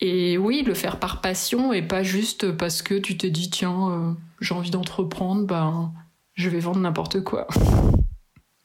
[0.00, 4.16] et oui, le faire par passion et pas juste parce que tu te dis tiens
[4.42, 5.92] j'ai envie d'entreprendre, bah
[6.34, 7.46] je vais vendre n'importe quoi.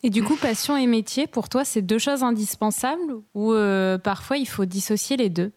[0.03, 4.37] Et du coup, passion et métier, pour toi, c'est deux choses indispensables ou euh, parfois
[4.37, 5.51] il faut dissocier les deux?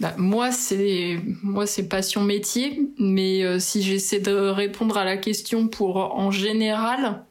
[0.00, 5.16] Bah, moi, c'est moi c'est passion métier, mais euh, si j'essaie de répondre à la
[5.16, 7.25] question pour en général,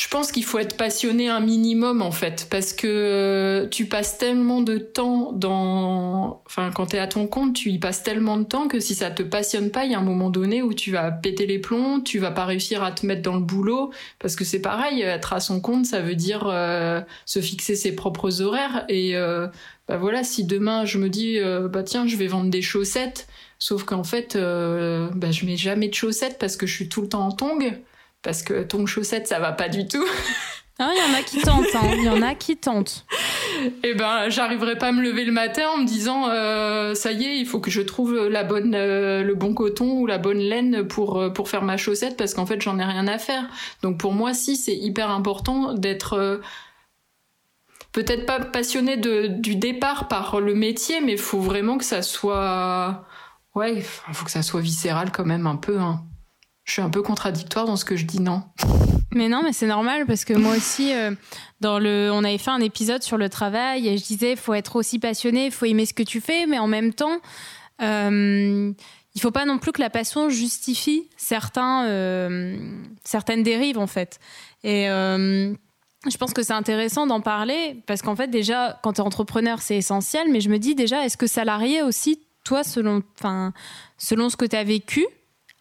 [0.00, 4.16] je pense qu'il faut être passionné un minimum en fait, parce que euh, tu passes
[4.16, 8.44] tellement de temps dans, enfin quand t'es à ton compte, tu y passes tellement de
[8.44, 10.90] temps que si ça te passionne pas, il y a un moment donné où tu
[10.90, 14.36] vas péter les plombs, tu vas pas réussir à te mettre dans le boulot, parce
[14.36, 18.40] que c'est pareil, être à son compte, ça veut dire euh, se fixer ses propres
[18.40, 19.48] horaires et euh,
[19.86, 21.38] bah voilà, si demain je me dis
[21.68, 23.28] bah tiens je vais vendre des chaussettes,
[23.58, 27.08] sauf qu'en fait bah je mets jamais de chaussettes parce que je suis tout le
[27.08, 27.74] temps en tongs
[28.22, 30.06] parce que ton chaussette, ça va pas du tout.
[30.82, 31.90] Ah, il y en a qui tentent, hein.
[31.98, 33.04] il y en a qui tentent.
[33.82, 37.24] Eh ben, j'arriverai pas à me lever le matin en me disant, euh, ça y
[37.24, 40.38] est, il faut que je trouve la bonne, euh, le bon coton ou la bonne
[40.38, 43.50] laine pour euh, pour faire ma chaussette parce qu'en fait, j'en ai rien à faire.
[43.82, 46.40] Donc pour moi, si, c'est hyper important d'être
[47.92, 52.00] peut-être pas passionné de, du départ par le métier, mais il faut vraiment que ça
[52.00, 53.04] soit,
[53.54, 55.78] ouais, il faut que ça soit viscéral quand même un peu.
[55.78, 56.04] Hein
[56.70, 58.44] je suis un peu contradictoire dans ce que je dis, non
[59.12, 61.10] Mais non, mais c'est normal parce que moi aussi, euh,
[61.60, 64.76] dans le, on avait fait un épisode sur le travail et je disais, faut être
[64.76, 67.18] aussi passionné, faut aimer ce que tu fais, mais en même temps,
[67.82, 68.72] euh,
[69.16, 72.56] il faut pas non plus que la passion justifie certains, euh,
[73.02, 74.20] certaines dérives en fait.
[74.62, 75.52] Et euh,
[76.08, 79.60] je pense que c'est intéressant d'en parler parce qu'en fait déjà, quand tu es entrepreneur,
[79.60, 83.02] c'est essentiel, mais je me dis déjà, est-ce que salarié aussi, toi, selon,
[83.98, 85.04] selon ce que tu as vécu,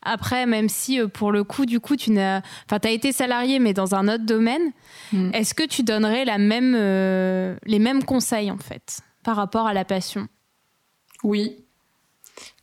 [0.01, 3.59] après, même si euh, pour le coup, du coup, tu n'as, enfin, as été salarié,
[3.59, 4.71] mais dans un autre domaine,
[5.11, 5.31] mm.
[5.33, 9.73] est-ce que tu donnerais la même, euh, les mêmes conseils en fait par rapport à
[9.73, 10.27] la passion?
[11.23, 11.65] Oui.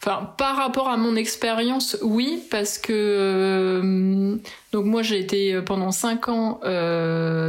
[0.03, 4.37] Enfin, par rapport à mon expérience, oui, parce que euh,
[4.73, 6.61] donc moi j'ai été pendant cinq ans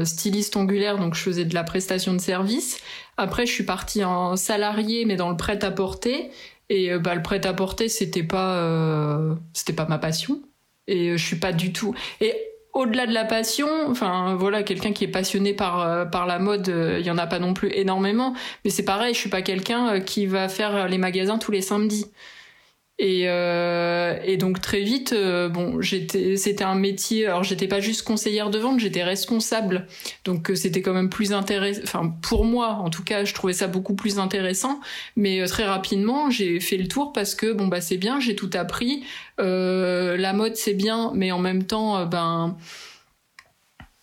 [0.03, 2.81] styliste ongulaire, donc je faisais de la prestation de service.
[3.15, 6.29] Après, je suis partie en salarié, mais dans le prêt à porter.
[6.69, 10.41] Et euh, bah, le prêt-à-porter, c'était pas, euh, c'était pas ma passion.
[10.87, 11.95] Et euh, je suis pas du tout.
[12.21, 12.33] Et
[12.73, 16.67] au-delà de la passion, enfin voilà, quelqu'un qui est passionné par par la mode,
[16.99, 18.35] il y en a pas non plus énormément.
[18.63, 22.05] Mais c'est pareil, je suis pas quelqu'un qui va faire les magasins tous les samedis.
[22.99, 27.27] Et, euh, et donc très vite, euh, bon, j'étais, c'était un métier.
[27.27, 29.85] Alors j'étais pas juste conseillère de vente, j'étais responsable.
[30.25, 31.81] Donc euh, c'était quand même plus intéressant.
[31.83, 34.79] Enfin pour moi, en tout cas, je trouvais ça beaucoup plus intéressant.
[35.15, 38.49] Mais très rapidement, j'ai fait le tour parce que bon bah c'est bien, j'ai tout
[38.53, 39.03] appris.
[39.37, 42.57] la mode c'est bien, mais en même temps, ben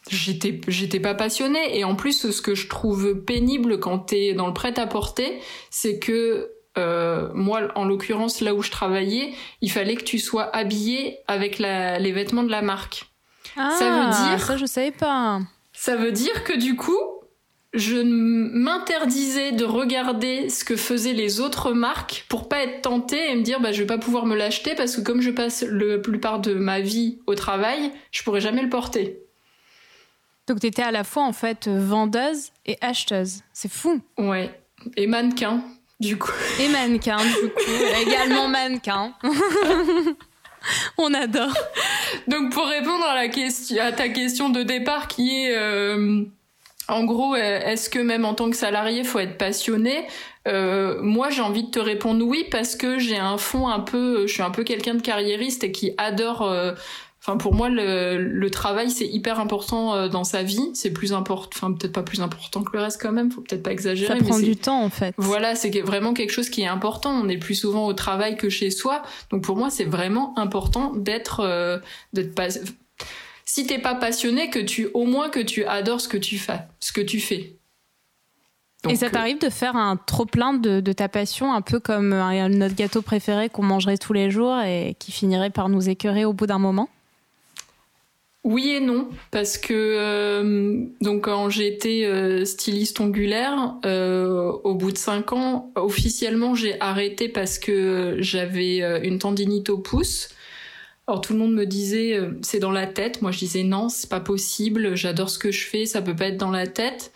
[0.09, 4.47] j'étais j'étais pas passionnée et en plus ce que je trouve pénible quand t'es dans
[4.47, 5.40] le prêt à porter
[5.70, 10.55] c'est que euh, moi, en l'occurrence, là où je travaillais, il fallait que tu sois
[10.55, 13.07] habillé avec la, les vêtements de la marque.
[13.57, 14.45] Ah, ça veut dire.
[14.45, 15.41] Ça, je savais pas.
[15.72, 16.99] Ça veut dire que du coup,
[17.75, 23.35] je m'interdisais de regarder ce que faisaient les autres marques pour pas être tentée et
[23.35, 25.99] me dire bah je vais pas pouvoir me l'acheter parce que comme je passe la
[25.99, 29.18] plupart de ma vie au travail, je pourrais jamais le porter.
[30.47, 33.41] Donc tu étais à la fois en fait vendeuse et acheteuse.
[33.53, 34.01] C'est fou.
[34.18, 34.51] Ouais.
[34.97, 35.64] Et mannequin
[36.05, 36.33] du coup.
[36.61, 37.73] Et mannequin du coup,
[38.07, 39.13] également mannequin.
[40.99, 41.55] On adore.
[42.27, 46.25] Donc pour répondre à la question à ta question de départ qui est euh,
[46.89, 50.07] en gros, euh, est-ce que même en tant que salarié, faut être passionné
[50.47, 54.27] euh, Moi, j'ai envie de te répondre oui parce que j'ai un fond un peu,
[54.27, 56.43] je suis un peu quelqu'un de carriériste et qui adore.
[56.43, 56.73] Euh,
[57.27, 60.70] enfin, pour moi, le, travail c'est hyper important dans sa vie.
[60.75, 63.31] C'est plus important, enfin peut-être pas plus important que le reste quand même.
[63.31, 64.18] Faut peut-être pas exagérer.
[64.18, 65.14] Ça prend du temps en fait.
[65.18, 67.11] Voilà, c'est vraiment quelque chose qui est important.
[67.11, 69.03] On est plus souvent au travail que chez soi.
[69.31, 71.81] Donc pour moi, c'est vraiment important d'être,
[72.12, 72.49] d'être pas
[73.45, 76.61] si t'es pas passionné, que tu au moins que tu adores ce que tu fais,
[76.81, 77.57] ce que tu fais.
[78.89, 82.75] et ça t'arrive de faire un trop plein de, ta passion, un peu comme notre
[82.75, 86.47] gâteau préféré qu'on mangerait tous les jours et qui finirait par nous écœurer au bout
[86.47, 86.89] d'un moment?
[88.45, 94.74] Oui et non, parce que euh, donc quand j'ai été euh, styliste ongulaire, euh, au
[94.74, 100.28] bout de cinq ans, officiellement j'ai arrêté parce que j'avais une tendinite au pouce.
[101.07, 103.20] Alors tout le monde me disait euh, c'est dans la tête.
[103.20, 104.97] Moi je disais non, c'est pas possible.
[104.97, 107.12] J'adore ce que je fais, ça peut pas être dans la tête.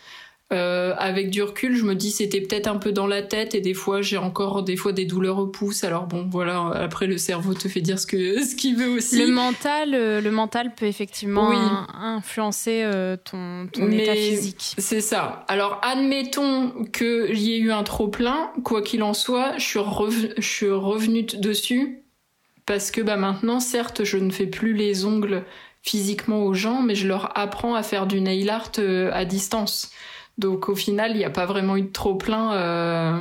[0.51, 3.61] Euh, avec du recul, je me dis c'était peut-être un peu dans la tête et
[3.61, 5.85] des fois j'ai encore des fois des douleurs au pouce.
[5.85, 9.19] Alors bon voilà, après le cerveau te fait dire ce que ce qu'il veut aussi.
[9.19, 11.51] Le mental, euh, le mental peut effectivement
[11.95, 12.91] influencer
[13.25, 14.75] ton, ton état physique.
[14.79, 15.45] C'est ça.
[15.49, 19.81] Alors admettons qu'il y ait eu un trop plein, quoi qu'il en soit, je suis,
[20.39, 22.05] je suis revenue dessus
[22.69, 25.45] parce que bah maintenant certes je ne fais plus les ongles
[25.83, 29.91] physiquement aux gens mais je leur apprends à faire du nail art euh, à distance
[30.39, 33.21] donc au final il n'y a pas vraiment eu de trop plein euh.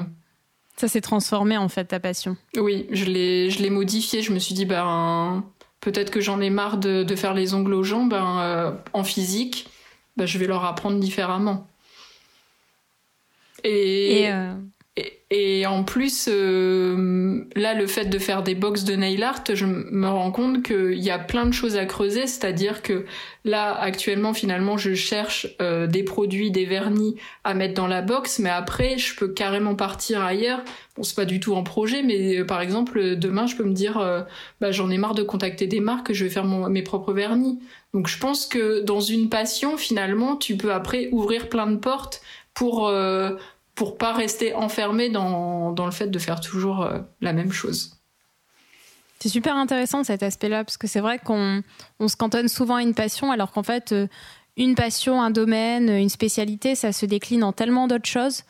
[0.76, 2.38] ça s'est transformé en fait ta passion.
[2.55, 4.22] Oui je l'ai je l'ai modifié.
[4.22, 5.43] Je me suis dit ben
[5.82, 9.70] peut-être que j'en ai marre de, faire les ongles aux gens ben euh, en physique
[10.18, 11.68] ben, je vais leur apprendre différemment.
[13.63, 14.34] Et, et,
[15.67, 20.07] en plus, euh, là, le fait de faire des box de nail art, je me
[20.07, 22.27] rends compte qu'il y a plein de choses à creuser.
[22.27, 23.05] C'est-à-dire que
[23.43, 28.39] là, actuellement, finalement, je cherche euh, des produits, des vernis à mettre dans la box,
[28.39, 30.61] mais après, je peux carrément partir ailleurs.
[30.95, 33.73] Bon, c'est pas du tout en projet, mais euh, par exemple, demain, je peux me
[33.73, 34.25] dire,
[34.61, 37.59] bah, j'en ai marre de contacter des marques, je vais faire mes propres vernis.
[37.93, 42.21] Donc, je pense que dans une passion, finalement, tu peux après ouvrir plein de portes
[42.53, 42.89] pour
[43.78, 47.95] pour pas rester enfermé dans, dans le fait de faire toujours euh, la même chose.
[49.19, 51.61] C'est super intéressant cet aspect-là, parce que c'est vrai qu'on
[51.99, 54.07] on se cantonne souvent à une passion, alors qu'en fait, euh,
[54.57, 58.43] une passion, un domaine, une spécialité, ça se décline en tellement d'autres choses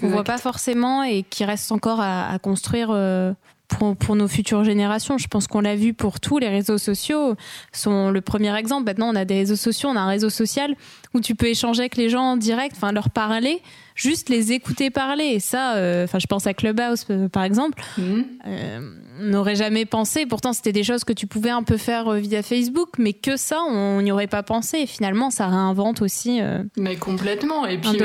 [0.00, 3.32] qu'on voit pas forcément et qui restent encore à, construire euh,
[3.68, 5.18] pour, pour, nos futures générations.
[5.18, 7.34] Je pense qu'on l'a vu pour tous les réseaux sociaux
[7.72, 8.84] sont le premier exemple.
[8.84, 10.74] Maintenant, on a des réseaux sociaux, on a un réseau social
[11.14, 13.60] où tu peux échanger avec les gens en direct, enfin leur parler
[13.94, 15.24] juste les écouter parler.
[15.24, 18.24] Et ça, euh, je pense à Clubhouse euh, par exemple, mhm.
[18.46, 18.80] euh,
[19.20, 20.26] n'aurait jamais pensé.
[20.26, 23.60] Pourtant, c'était des choses que tu pouvais un peu faire via Facebook, mais que ça,
[23.62, 24.78] on n'y aurait pas pensé.
[24.78, 26.40] Et finalement, ça réinvente aussi.
[26.76, 27.66] mais complètement.
[27.66, 27.98] Et puis,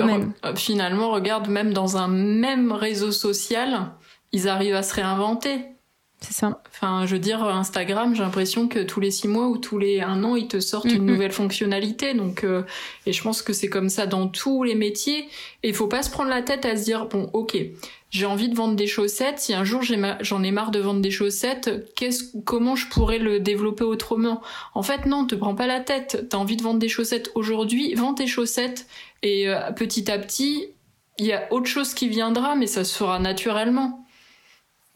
[0.55, 3.91] finalement, regarde, même dans un même réseau social,
[4.31, 5.59] ils arrivent à se réinventer.
[6.21, 6.61] C'est ça.
[6.69, 10.01] Enfin, je veux dire, Instagram, j'ai l'impression que tous les six mois ou tous les
[10.01, 12.13] un an, ils te sortent une nouvelle fonctionnalité.
[12.13, 12.63] Donc, euh,
[13.05, 15.29] et je pense que c'est comme ça dans tous les métiers.
[15.63, 17.57] Et il faut pas se prendre la tête à se dire, bon, ok,
[18.09, 19.39] j'ai envie de vendre des chaussettes.
[19.39, 23.39] Si un jour j'en ai marre de vendre des chaussettes, qu'est-ce, comment je pourrais le
[23.39, 24.41] développer autrement?
[24.73, 26.25] En fait, non, te prends pas la tête.
[26.29, 28.87] T'as envie de vendre des chaussettes aujourd'hui, vends tes chaussettes.
[29.23, 30.67] Et euh, petit à petit,
[31.17, 34.05] il y a autre chose qui viendra, mais ça se fera naturellement.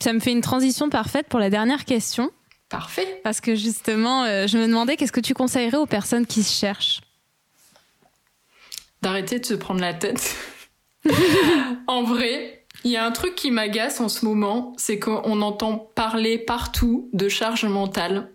[0.03, 2.29] Ça me fait une transition parfaite pour la dernière question.
[2.67, 3.21] Parfait.
[3.23, 6.59] Parce que justement, euh, je me demandais qu'est-ce que tu conseillerais aux personnes qui se
[6.59, 6.99] cherchent?
[9.01, 10.35] D'arrêter de se prendre la tête.
[11.87, 15.77] en vrai, il y a un truc qui m'agace en ce moment, c'est qu'on entend
[15.95, 18.29] parler partout de charge mentale.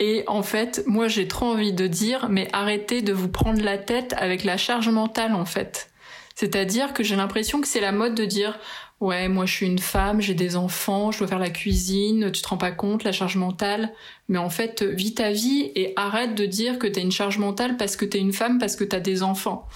[0.00, 3.76] Et en fait, moi j'ai trop envie de dire, mais arrêtez de vous prendre la
[3.76, 5.90] tête avec la charge mentale en fait.
[6.34, 8.58] C'est-à-dire que j'ai l'impression que c'est la mode de dire
[9.02, 12.40] Ouais, moi je suis une femme, j'ai des enfants, je dois faire la cuisine, tu
[12.40, 13.92] te rends pas compte, la charge mentale.
[14.28, 17.76] Mais en fait, vis ta vie et arrête de dire que t'as une charge mentale
[17.76, 19.66] parce que t'es une femme, parce que t'as des enfants.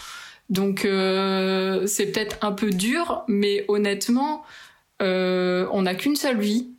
[0.49, 4.45] Donc euh, c'est peut-être un peu dur, mais honnêtement,
[5.03, 6.70] euh, on n'a qu'une seule vie.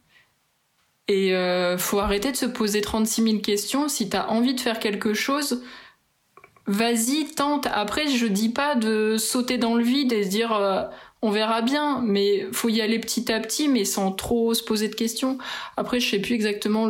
[1.09, 3.89] Et euh, faut arrêter de se poser 36 000 questions.
[3.89, 5.63] Si t'as envie de faire quelque chose,
[6.67, 7.67] vas-y, tente.
[7.73, 10.83] Après, je dis pas de sauter dans le vide et se dire euh,
[11.23, 14.87] on verra bien, mais faut y aller petit à petit, mais sans trop se poser
[14.87, 15.39] de questions.
[15.75, 16.89] Après, je sais plus exactement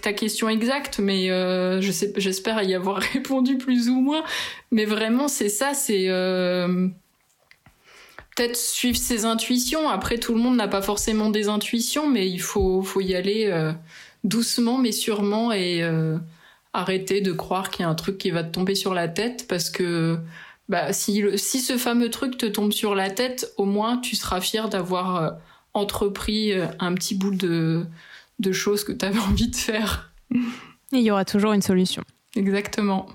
[0.00, 4.24] ta question exacte, mais euh, j'espère y avoir répondu plus ou moins.
[4.70, 6.88] Mais vraiment, c'est ça, c'est euh,
[8.36, 9.90] peut-être suivre ses intuitions.
[9.90, 13.48] Après, tout le monde n'a pas forcément des intuitions, mais il faut faut y aller
[13.48, 13.72] euh,
[14.24, 15.82] doucement, mais sûrement et
[16.72, 19.46] arrêter de croire qu'il y a un truc qui va te tomber sur la tête
[19.48, 20.18] parce que
[20.70, 24.40] bah, si, si ce fameux truc te tombe sur la tête, au moins tu seras
[24.40, 25.30] fier d'avoir euh,
[25.74, 27.84] entrepris euh, un petit bout de,
[28.38, 30.12] de choses que tu avais envie de faire.
[30.32, 32.04] Et il y aura toujours une solution.
[32.36, 33.08] Exactement.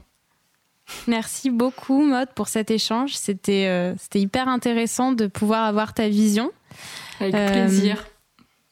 [1.08, 3.14] Merci beaucoup, Maud, pour cet échange.
[3.14, 6.52] C'était euh, c'était hyper intéressant de pouvoir avoir ta vision.
[7.22, 8.06] Avec plaisir.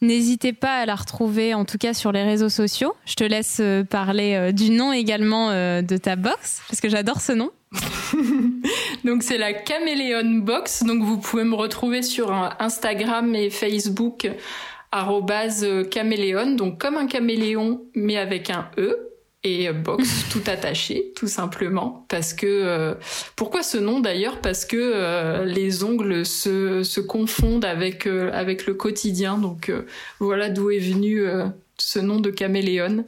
[0.01, 2.93] N'hésitez pas à la retrouver, en tout cas sur les réseaux sociaux.
[3.05, 7.51] Je te laisse parler du nom également de ta box, parce que j'adore ce nom.
[9.03, 10.83] donc c'est la Caméléon Box.
[10.83, 14.29] Donc vous pouvez me retrouver sur Instagram et Facebook
[15.89, 19.09] caméléon, donc comme un caméléon mais avec un E
[19.43, 22.05] et box tout attaché tout simplement.
[22.09, 22.93] Parce que euh,
[23.35, 24.39] pourquoi ce nom d'ailleurs?
[24.39, 29.37] Parce que euh, les ongles se, se confondent avec euh, avec le quotidien.
[29.37, 29.71] Donc
[30.19, 31.25] voilà d'où est venu
[31.77, 33.05] ce nom de caméléon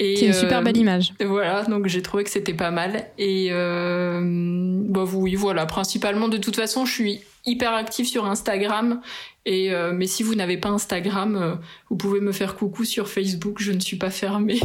[0.00, 1.12] c'est une super belle image.
[1.20, 3.06] Voilà, donc j'ai trouvé que c'était pas mal.
[3.18, 9.00] Et euh, bah oui, voilà, principalement de toute façon, je suis hyper active sur Instagram.
[9.44, 11.54] Et euh, mais si vous n'avez pas Instagram, euh,
[11.90, 13.60] vous pouvez me faire coucou sur Facebook.
[13.60, 14.60] Je ne suis pas fermée.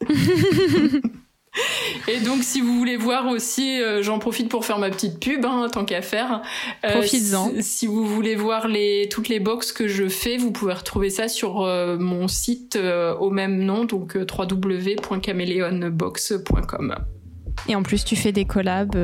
[2.08, 5.44] Et donc, si vous voulez voir aussi, euh, j'en profite pour faire ma petite pub,
[5.44, 6.42] hein, tant qu'à faire.
[6.84, 7.52] Euh, Profites-en.
[7.60, 11.26] Si, vous voulez voir les, toutes les box que je fais, vous pouvez retrouver ça
[11.28, 12.78] sur euh, mon site
[13.18, 16.94] au même nom, donc www.caméléonbox.com.
[17.68, 18.96] Et en plus, tu fais des collabs.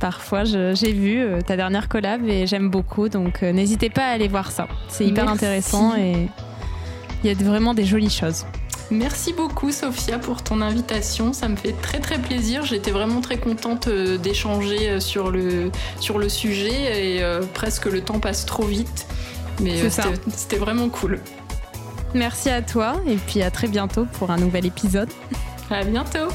[0.00, 3.08] parfois, j'ai vu ta dernière collab et j'aime beaucoup.
[3.08, 4.68] Donc, n'hésitez pas à aller voir ça.
[4.88, 6.28] C'est hyper intéressant et
[7.24, 8.44] il y a vraiment des jolies choses.
[8.90, 12.64] Merci beaucoup Sophia pour ton invitation, ça me fait très très plaisir.
[12.64, 17.86] J'étais vraiment très contente euh, d'échanger euh, sur le, sur le sujet et euh, presque
[17.86, 19.06] le temps passe trop vite.
[19.60, 19.88] Mais
[20.34, 21.20] c'était vraiment cool.
[22.14, 25.08] Merci à toi et puis à très bientôt pour un nouvel épisode.
[25.70, 26.28] À bientôt